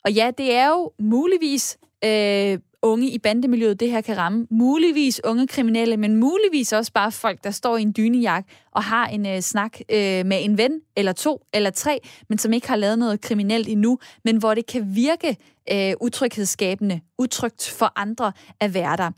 [0.04, 4.46] Og ja, det er jo muligvis øh, unge i bandemiljøet, det her kan ramme.
[4.50, 9.06] Muligvis unge kriminelle, men muligvis også bare folk, der står i en dynejak og har
[9.06, 11.98] en øh, snak øh, med en ven, eller to, eller tre,
[12.28, 15.36] men som ikke har lavet noget kriminelt endnu, men hvor det kan virke
[15.72, 19.10] øh, utryghedsskabende, utrygt for andre at være der.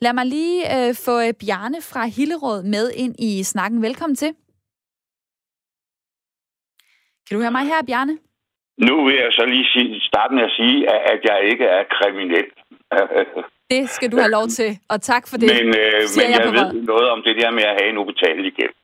[0.00, 3.82] Lad mig lige øh, få øh, Bjarne fra Hillerød med ind i snakken.
[3.82, 4.32] Velkommen til.
[7.28, 8.18] Kan du høre mig her, Bjarne?
[8.78, 12.46] Nu vil jeg så lige sige, starte med at sige, at jeg ikke er kriminel.
[13.70, 15.48] Det skal du have lov til, og tak for det.
[15.54, 18.52] Men, øh, men jeg, jeg ved noget om det der med at have en ubetalelig
[18.52, 18.74] gæld.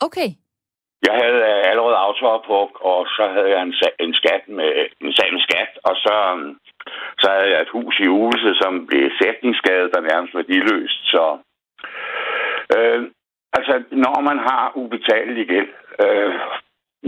[0.00, 0.28] Okay.
[1.06, 2.58] Jeg havde øh, allerede autoer på,
[2.92, 3.74] og så havde jeg en,
[4.04, 4.70] en skat med
[5.00, 6.58] en sag med skat, og så, øhm,
[7.20, 11.00] så havde jeg et hus i Uvelse, som blev sætningsskadet og nærmest værdiløst.
[11.12, 11.24] Så,
[12.76, 13.00] øh,
[13.56, 15.72] altså, når man har ubetalelig gæld,
[16.04, 16.34] øh,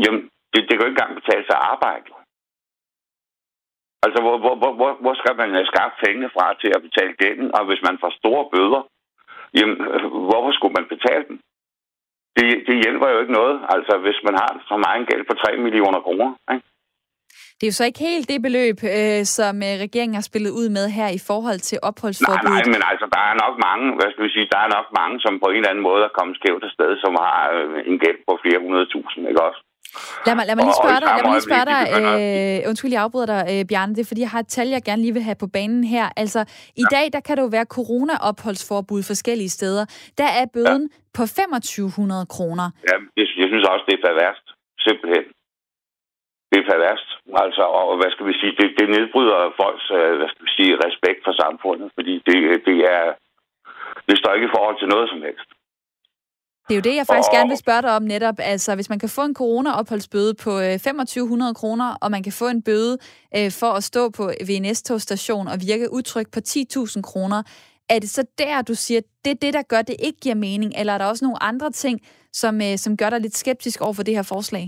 [0.05, 0.23] jamen,
[0.53, 2.09] det, det kan jo ikke engang betale sig arbejde.
[4.05, 7.49] Altså, hvor, hvor, hvor, hvor skal man skaffe pengene fra til at betale gælden?
[7.57, 8.83] Og hvis man får store bøder,
[9.57, 9.77] jamen,
[10.29, 11.37] hvorfor skulle man betale dem?
[12.37, 15.57] Det, det hjælper jo ikke noget, altså hvis man har så meget gæld på 3
[15.67, 16.29] millioner kroner.
[16.53, 16.67] Ikke?
[17.57, 20.69] Det er jo så ikke helt det beløb, øh, som øh, regeringen har spillet ud
[20.79, 22.53] med her i forhold til opholdsforbuddet.
[22.53, 24.89] Nej, nej, men altså, der er nok mange, hvad skal vi sige, der er nok
[25.01, 27.97] mange, som på en eller anden måde er kommet skævt afsted, som har øh, en
[28.05, 29.61] gæld på flere hundrede tusind, ikke også?
[30.27, 33.03] Lad mig, lad mig lige spørge dig, lad mig lige spørge dig øh, undskyld, jeg
[33.07, 35.29] afbryder dig, øh, Bjarne, det er fordi, jeg har et tal, jeg gerne lige vil
[35.29, 36.07] have på banen her.
[36.23, 36.41] Altså,
[36.83, 36.97] i ja.
[36.97, 39.85] dag, der kan det jo være corona-opholdsforbud forskellige steder.
[40.21, 40.99] Der er bøden ja.
[41.17, 42.67] på 2500 kroner.
[42.91, 44.47] Ja, jeg, jeg synes også, det er perverst.
[44.87, 45.25] Simpelthen.
[46.51, 47.09] Det er perverst.
[47.45, 50.81] Altså, og hvad skal vi sige, det, det nedbryder folks, øh, hvad skal vi sige,
[50.87, 52.37] respekt for samfundet, fordi det,
[52.69, 53.05] det er,
[54.09, 55.49] det står ikke i forhold til noget som helst.
[56.69, 57.37] Det er jo det, jeg faktisk og...
[57.37, 58.35] gerne vil spørge dig om netop.
[58.39, 62.47] Altså, hvis man kan få en corona-opholdsbøde på 2500 øh, kroner, og man kan få
[62.49, 62.95] en bøde
[63.37, 67.43] øh, for at stå på VNS-togstation og virke utryg på 10.000 kroner,
[67.95, 70.71] er det så der, du siger, det er det, der gør, det ikke giver mening?
[70.79, 71.97] Eller er der også nogle andre ting,
[72.33, 74.65] som, øh, som gør dig lidt skeptisk over for det her forslag?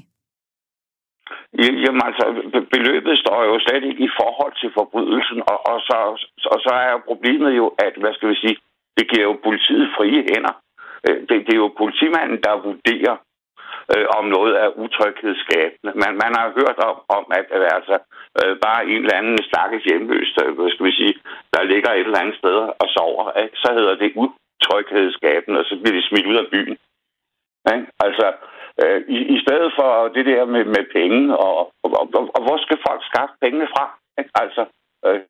[1.84, 2.24] Jamen altså,
[2.72, 5.96] beløbet står jo slet ikke i forhold til forbrydelsen, og, og, så,
[6.52, 8.56] og så er problemet jo, at, hvad skal vi sige,
[8.98, 10.54] det giver jo politiet frie hænder.
[11.06, 13.16] Øh, det, det er jo politimanden, der vurderer,
[13.92, 15.92] øh, om noget er utryghedsskabende.
[16.02, 17.46] Man, man har hørt om, om at,
[17.78, 17.96] altså,
[18.40, 21.14] øh, bare en eller anden stakkels hjemløs, der, hvad skal vi sige,
[21.54, 23.56] der ligger et eller andet sted og sover, ikke?
[23.62, 26.76] så hedder det utryghedsskabende, og så bliver de smidt ud af byen.
[27.74, 27.86] Ikke?
[28.06, 28.26] Altså,
[28.82, 31.52] Øh, i, I stedet for det der med, med penge, og,
[31.82, 33.84] og, og, og hvor skal folk skaffe pengene fra?
[34.18, 34.30] Ikke?
[34.42, 34.62] Altså,
[35.06, 35.20] øh,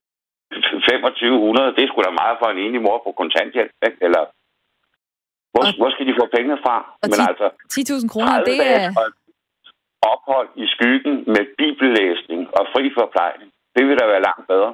[0.53, 3.99] 2500, det skulle sgu da meget for en enig mor på kontanthjælp, ikke?
[4.07, 4.23] eller
[5.55, 6.77] hvor, og, hvor skal de få pengene fra?
[7.03, 7.47] Og Men 10, altså,
[8.05, 8.85] 10.000 kroner, det er...
[10.15, 14.71] Ophold i skyggen med bibellæsning og fri forplejning, det vil da være langt bedre.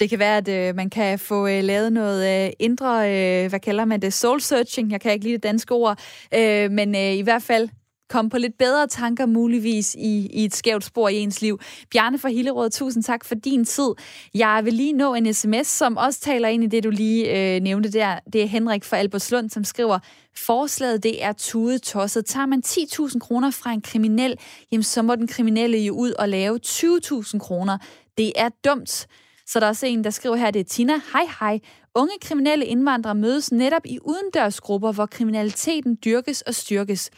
[0.00, 3.60] Det kan være, at øh, man kan få øh, lavet noget øh, indre, øh, hvad
[3.60, 4.92] kalder man det, soul searching.
[4.92, 5.98] Jeg kan ikke lide det danske ord.
[6.38, 7.68] Øh, men øh, i hvert fald
[8.08, 11.60] komme på lidt bedre tanker muligvis i, i et skævt spor i ens liv.
[11.90, 13.90] Bjarne fra Hillerød, tusind tak for din tid.
[14.34, 17.60] Jeg vil lige nå en sms, som også taler ind i det, du lige øh,
[17.62, 18.18] nævnte der.
[18.32, 19.98] Det er Henrik fra Albertslund, som skriver,
[20.36, 22.26] forslaget det er tude tosset.
[22.26, 24.34] Tager man 10.000 kroner fra en kriminel,
[24.72, 27.78] jamen så må den kriminelle jo ud og lave 20.000 kroner.
[28.18, 29.06] Det er dumt.
[29.46, 30.92] Så der er også en, der skriver her, det er Tina.
[31.12, 31.60] Hej hej.
[31.96, 37.10] Unge kriminelle indvandrere mødes netop i udendørsgrupper, hvor kriminaliteten dyrkes og styrkes.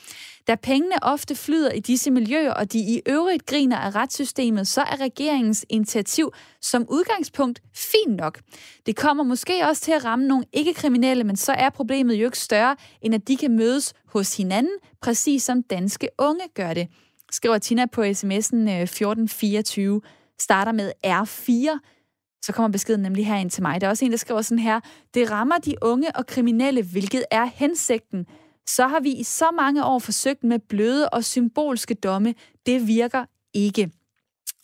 [0.48, 4.80] Da pengene ofte flyder i disse miljøer, og de i øvrigt griner af retssystemet, så
[4.80, 8.40] er regeringens initiativ som udgangspunkt fint nok.
[8.86, 12.38] Det kommer måske også til at ramme nogle ikke-kriminelle, men så er problemet jo ikke
[12.38, 14.72] større, end at de kan mødes hos hinanden,
[15.02, 16.88] præcis som danske unge gør det.
[17.30, 20.02] Skriver Tina på sms'en 1424, øh,
[20.38, 21.97] starter med R4,
[22.48, 23.80] så kommer beskeden nemlig her ind til mig.
[23.80, 24.80] Der er også en, der skriver sådan her.
[25.14, 28.26] Det rammer de unge og kriminelle, hvilket er hensigten.
[28.66, 32.34] Så har vi i så mange år forsøgt med bløde og symbolske domme.
[32.66, 33.24] Det virker
[33.54, 33.90] ikke.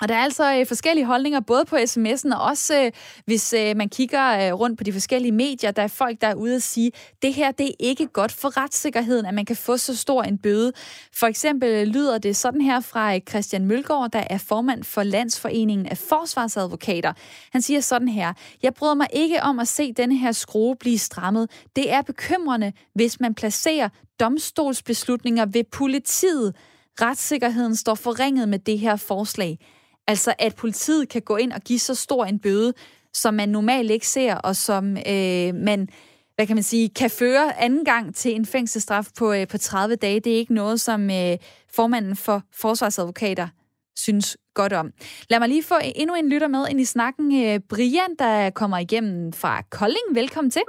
[0.00, 2.92] Og der er altså øh, forskellige holdninger, både på sms'en og også, øh,
[3.24, 6.34] hvis øh, man kigger øh, rundt på de forskellige medier, der er folk, der er
[6.34, 6.92] ude og sige,
[7.22, 10.38] det her det er ikke godt for retssikkerheden, at man kan få så stor en
[10.38, 10.72] bøde.
[11.12, 15.86] For eksempel lyder det sådan her fra øh, Christian Mølgaard, der er formand for Landsforeningen
[15.86, 17.12] af Forsvarsadvokater.
[17.52, 18.32] Han siger sådan her,
[18.62, 21.50] jeg bryder mig ikke om at se denne her skrue blive strammet.
[21.76, 23.88] Det er bekymrende, hvis man placerer
[24.20, 26.56] domstolsbeslutninger ved politiet.
[27.00, 29.58] Retssikkerheden står forringet med det her forslag.
[30.06, 32.72] Altså, at politiet kan gå ind og give så stor en bøde,
[33.12, 35.88] som man normalt ikke ser, og som øh, man
[36.34, 39.96] hvad kan man sige, kan føre anden gang til en fængselsstraf på, øh, på 30
[39.96, 40.20] dage.
[40.20, 41.38] Det er ikke noget, som øh,
[41.74, 43.48] formanden for forsvarsadvokater
[43.96, 44.92] synes godt om.
[45.30, 47.44] Lad mig lige få endnu en lytter med ind i snakken.
[47.44, 50.14] Øh, Brian, der kommer igennem fra Kolding.
[50.14, 50.62] Velkommen til.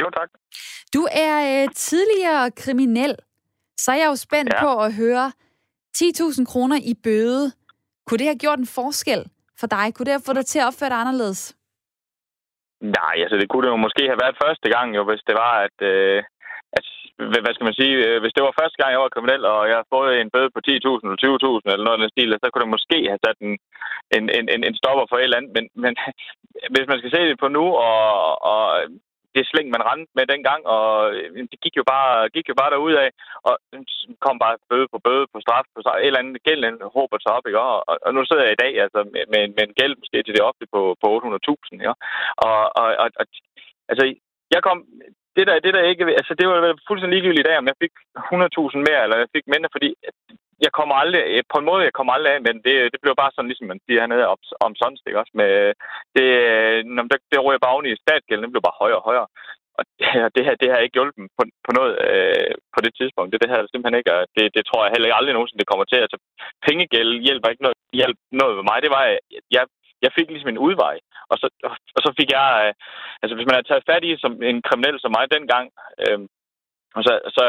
[0.00, 0.28] Jo, tak.
[0.94, 3.16] Du er øh, tidligere kriminel,
[3.78, 4.62] så er jeg jo spændt ja.
[4.62, 5.32] på at høre
[5.96, 7.52] 10.000 kroner i bøde
[8.06, 9.20] kunne det have gjort en forskel
[9.60, 9.86] for dig?
[9.94, 11.40] Kunne det have fået dig til at opføre dig anderledes?
[12.98, 15.54] Nej, altså det kunne det jo måske have været første gang, jo, hvis det var,
[15.66, 16.18] at, øh,
[16.78, 16.84] at
[17.42, 19.76] hvad skal man sige, øh, hvis det var første gang, jeg var kriminel, og jeg
[19.80, 22.64] har fået en bøde på 10.000 eller 20.000 eller noget af den stil, så kunne
[22.64, 23.52] det måske have sat en,
[24.16, 24.24] en,
[24.54, 25.52] en, en stopper for et eller andet.
[25.56, 25.92] Men, men
[26.74, 28.02] hvis man skal se det på nu, og,
[28.52, 28.62] og
[29.34, 32.72] det slæng, man rendte med dengang, og øh, det gik jo bare, gik jo bare
[32.74, 33.10] derud af,
[33.48, 33.80] og øh,
[34.24, 35.98] kom bare bøde på bøde på straf på straf.
[35.98, 36.62] Et eller andet gæld
[36.96, 37.60] håber sig op, ikke?
[37.60, 37.76] Og,
[38.06, 40.48] og, nu sidder jeg i dag altså, med, med, med en gæld måske til det
[40.50, 41.92] ofte på, på 800.000, ja?
[42.46, 43.26] og, og, og, og,
[43.90, 44.04] altså,
[44.54, 44.78] jeg kom,
[45.36, 46.58] det der, det der ikke, altså det var
[46.88, 49.90] fuldstændig ligegyldigt i dag, om jeg fik 100.000 mere, eller jeg fik mindre, fordi
[50.66, 53.20] jeg kommer aldrig, øh, på en måde, jeg kommer aldrig af, men det, det bliver
[53.22, 55.34] bare sådan, ligesom man siger hernede om, om sådan, ikke også?
[55.40, 55.72] Med, øh,
[56.16, 59.08] det, øh, når det, det ryger bare oven i statsgælden, det bliver bare højere og
[59.10, 59.28] højere.
[59.78, 63.28] Og det, det her, det har ikke hjulpet på, på noget øh, på det tidspunkt.
[63.30, 65.72] Det, det her simpelthen ikke, og det, det tror jeg heller ikke aldrig nogensinde, det
[65.72, 66.00] kommer til.
[66.04, 66.18] Altså,
[66.66, 68.78] pengegæld hjælper ikke noget, hjælp noget med mig.
[68.84, 69.04] Det var,
[69.56, 69.64] jeg,
[70.04, 70.96] jeg fik ligesom en udvej.
[71.30, 71.46] Og så,
[71.96, 72.72] og så fik jeg, øh,
[73.22, 75.66] altså hvis man havde taget fat i som en kriminel som mig dengang,
[76.04, 76.20] øh,
[76.96, 77.44] og så, så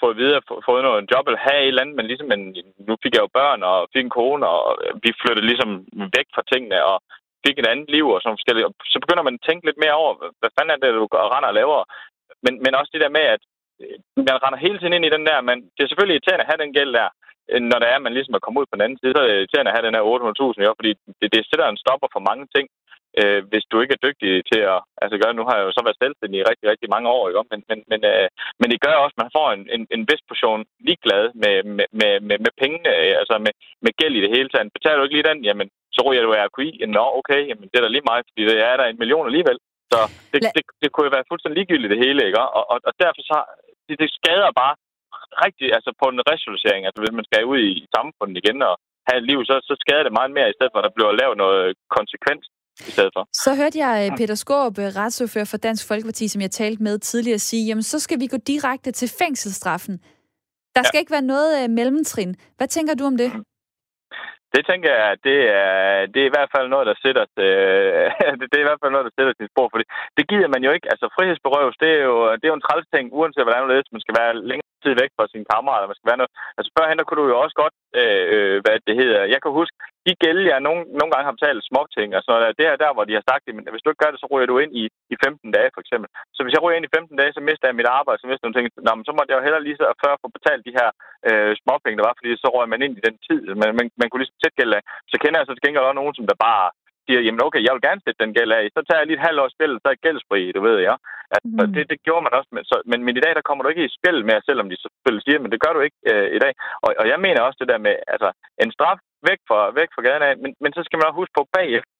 [0.00, 2.44] få at vide, at få noget job eller have et eller andet, men ligesom, en,
[2.88, 4.60] nu fik jeg jo børn og fik en kone, og
[5.04, 5.70] vi flyttede ligesom
[6.16, 6.96] væk fra tingene, og
[7.46, 8.66] fik et andet liv og sådan forskellige.
[8.92, 11.58] Så begynder man at tænke lidt mere over, hvad fanden er det, du render og
[11.60, 11.78] laver?
[12.44, 13.42] Men, men også det der med, at
[13.82, 13.96] øh,
[14.28, 16.62] man render hele tiden ind i den der, men det er selvfølgelig irriterende at have
[16.64, 17.08] den gæld der,
[17.70, 19.26] når det er, at man ligesom er kommet ud på den anden side, så er
[19.26, 20.04] det irriterende at have den her
[20.54, 22.66] 800.000, jo, fordi det, det sætter en stopper for mange ting
[23.20, 25.82] øh, hvis du ikke er dygtig til at altså gøre Nu har jeg jo så
[25.84, 27.50] været selvstændig i rigtig, rigtig mange år, ikke?
[27.52, 28.28] Men, men, men, øh,
[28.60, 31.88] men det gør også, at man får en, en, en vis portion ligeglad med, med,
[32.00, 33.52] med, med, med pengene, øh, altså med,
[33.84, 34.76] med gæld i det hele taget.
[34.76, 36.68] Betaler du ikke lige den, jamen, så ryger du RQI.
[36.96, 39.58] Nå, okay, jamen, det er da lige meget, fordi det er der en million alligevel.
[39.92, 39.98] Så
[40.32, 42.38] det, det, det kunne jo være fuldstændig ligegyldigt det hele, ikke?
[42.58, 43.38] Og, og, og derfor så,
[43.86, 44.74] det, det skader bare
[45.44, 46.82] rigtig, altså på en resocialisering.
[46.84, 48.74] Altså hvis man skal ud i samfundet igen og
[49.08, 51.18] have et liv, så, så skader det meget mere, i stedet for at der bliver
[51.20, 51.64] lavet noget
[51.98, 52.42] konsekvens
[52.88, 53.22] i stedet for.
[53.32, 56.98] Så hørte jeg øh, Peter Skåb, øh, retsordfører for Dansk Folkeparti, som jeg talte med
[56.98, 59.94] tidligere, sige, jamen så skal vi gå direkte til fængselsstraffen.
[60.76, 61.02] Der skal ja.
[61.02, 62.36] ikke være noget uh, mellemtrin.
[62.56, 63.30] Hvad tænker du om det?
[64.54, 68.06] Det tænker jeg, det er, det er i hvert fald noget, der sætter, øh,
[68.50, 69.84] det er i hvert fald noget, der sætter sin spor, fordi
[70.16, 70.88] det giver man jo ikke.
[70.92, 73.96] Altså frihedsberøves, det er jo, det er jo en træls ting, uanset hvordan det er,
[73.96, 75.90] man skal være længere tid væk fra sine kammerater.
[75.90, 76.34] Man skal være noget.
[76.58, 79.32] Altså førhen, der kunne du jo også godt, øh, øh hvad det hedder.
[79.34, 79.76] Jeg kan huske,
[80.06, 82.58] de gælde, jeg nogle, nogle gange har betalt småting noget.
[82.60, 84.48] Det er der, hvor de har sagt, at hvis du ikke gør det, så ryger
[84.50, 86.08] du ind i, i 15 dage, for eksempel.
[86.36, 88.42] Så hvis jeg ryger ind i 15 dage, så mister jeg mit arbejde, så mister
[88.42, 88.66] jeg nogle ting.
[88.86, 90.88] Nå, men så måtte jeg jo heller lige så før få betalt de her
[91.28, 93.40] øh, småpenge, der var, fordi så røg man ind i den tid.
[93.60, 94.82] Man, man, man kunne ligesom tæt gælde af.
[95.12, 96.66] Så kender jeg så til gengæld også nogen, som der bare
[97.06, 98.64] siger, jamen okay, jeg vil gerne sætte den gæld af.
[98.74, 100.94] Så tager jeg lige et halvt års spil, så er jeg gældsfri, du ved, ja.
[101.34, 101.72] Altså, mm.
[101.74, 102.50] det, det, gjorde man også.
[102.56, 104.76] Men, så, men, men, i dag, der kommer du ikke i spil med, selvom de
[104.84, 106.52] selvfølgelig siger, men det gør du ikke øh, i dag.
[106.84, 108.28] Og, og, jeg mener også det der med, altså,
[108.64, 111.36] en straf væk fra, væk fra gaden af, men, men så skal man også huske
[111.38, 111.92] på bagefter,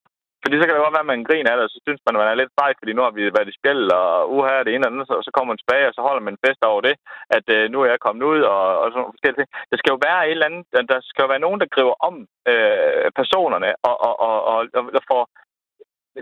[0.42, 2.14] fordi så kan det godt være, at man griner af det, og så synes man,
[2.14, 4.72] at man er lidt sej, fordi nu har vi været i spil, og uha, det
[4.72, 6.80] ene og andet, og så kommer man tilbage, og så holder man en fest over
[6.88, 6.94] det,
[7.36, 9.50] at øh, nu er jeg kommet ud, og, og sådan nogle forskellige ting.
[9.70, 12.14] Der skal jo være et eller andet, der skal jo være nogen, der griber om
[12.52, 14.58] øh, personerne, og, og, og, og,
[14.98, 15.22] og får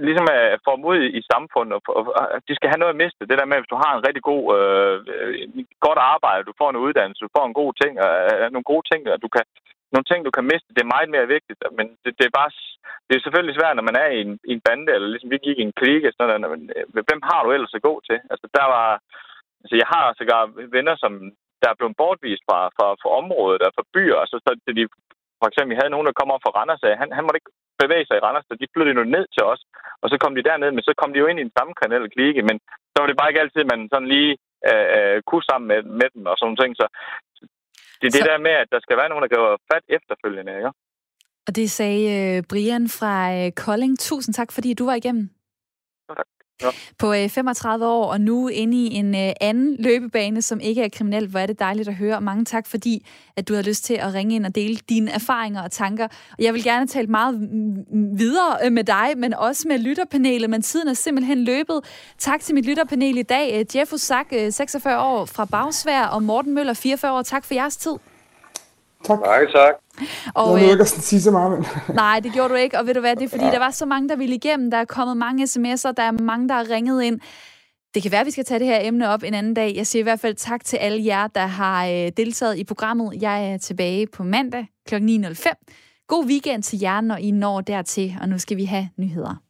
[0.07, 2.03] ligesom øh, at få dem ud i samfundet, og, og,
[2.35, 3.29] og de skal have noget at miste.
[3.31, 4.95] Det der med, hvis du har en rigtig god, øh,
[5.87, 9.01] godt arbejde, du får en uddannelse, du får en god ting, øh, nogle gode ting,
[9.13, 9.45] og du kan,
[9.93, 11.61] nogle ting, du kan miste, det er meget mere vigtigt.
[11.79, 12.51] Men det, det er bare,
[13.09, 15.47] det er selvfølgelig svært, når man er i en, i en bande, eller ligesom vi
[15.47, 18.19] gik i en krig, sådan noget, men øh, hvem har du ellers at gå til?
[18.33, 18.89] Altså, der var,
[19.63, 20.43] altså, jeg har sågar
[20.77, 21.13] venner, som
[21.63, 24.85] der er blevet bortvist fra, fra, fra området, og fra byer, altså, så de,
[25.41, 28.07] for eksempel, havde nogen, der kom op fra Randers, og han, han måtte ikke bevæge
[28.07, 29.63] sig i Randers, så de flyttede nu ned til os,
[30.03, 32.05] og så kom de derned, men så kom de jo ind i den samme kanal
[32.15, 32.57] klike, men
[32.93, 34.33] så var det bare ikke altid, man sådan lige
[34.71, 36.87] øh, øh kunne sammen med, med dem og sådan ting, så
[38.01, 38.19] det er så...
[38.19, 40.73] det der med, at der skal være nogen, der griber fat efterfølgende, ikke?
[41.47, 43.99] Og det sagde øh, Brian fra øh, Kolding.
[43.99, 45.31] Tusind tak, fordi du var igennem.
[46.63, 46.69] Ja.
[46.99, 50.89] På øh, 35 år, og nu inde i en øh, anden løbebane, som ikke er
[50.89, 51.27] kriminel.
[51.27, 52.21] Hvor er det dejligt at høre.
[52.21, 53.07] Mange tak, fordi
[53.37, 56.09] at du har lyst til at ringe ind og dele dine erfaringer og tanker.
[56.39, 57.35] Jeg vil gerne tale meget
[58.19, 61.81] videre øh, med dig, men også med lytterpanelet, men tiden er simpelthen løbet.
[62.19, 63.59] Tak til mit lytterpanel i dag.
[63.61, 67.23] Øh, Jeff Usak, øh, 46 år fra Bagsvær, og Morten Møller, 44 år.
[67.23, 67.93] Tak for jeres tid.
[69.05, 69.21] Tak.
[69.21, 69.75] Nej, tak.
[70.35, 71.67] Og, jeg nåede ikke sige så meget, men...
[71.97, 73.51] nej, det gjorde du ikke, og ved du hvad, det er fordi, ja.
[73.51, 76.49] der var så mange, der ville igennem, der er kommet mange sms'er, der er mange,
[76.49, 77.21] der har ringet ind.
[77.95, 79.77] Det kan være, at vi skal tage det her emne op en anden dag.
[79.77, 83.23] Jeg siger i hvert fald tak til alle jer, der har øh, deltaget i programmet.
[83.23, 84.95] Jeg er tilbage på mandag kl.
[84.95, 85.53] 9.05.
[86.07, 89.48] God weekend til jer, når I når dertil, og nu skal vi have nyheder.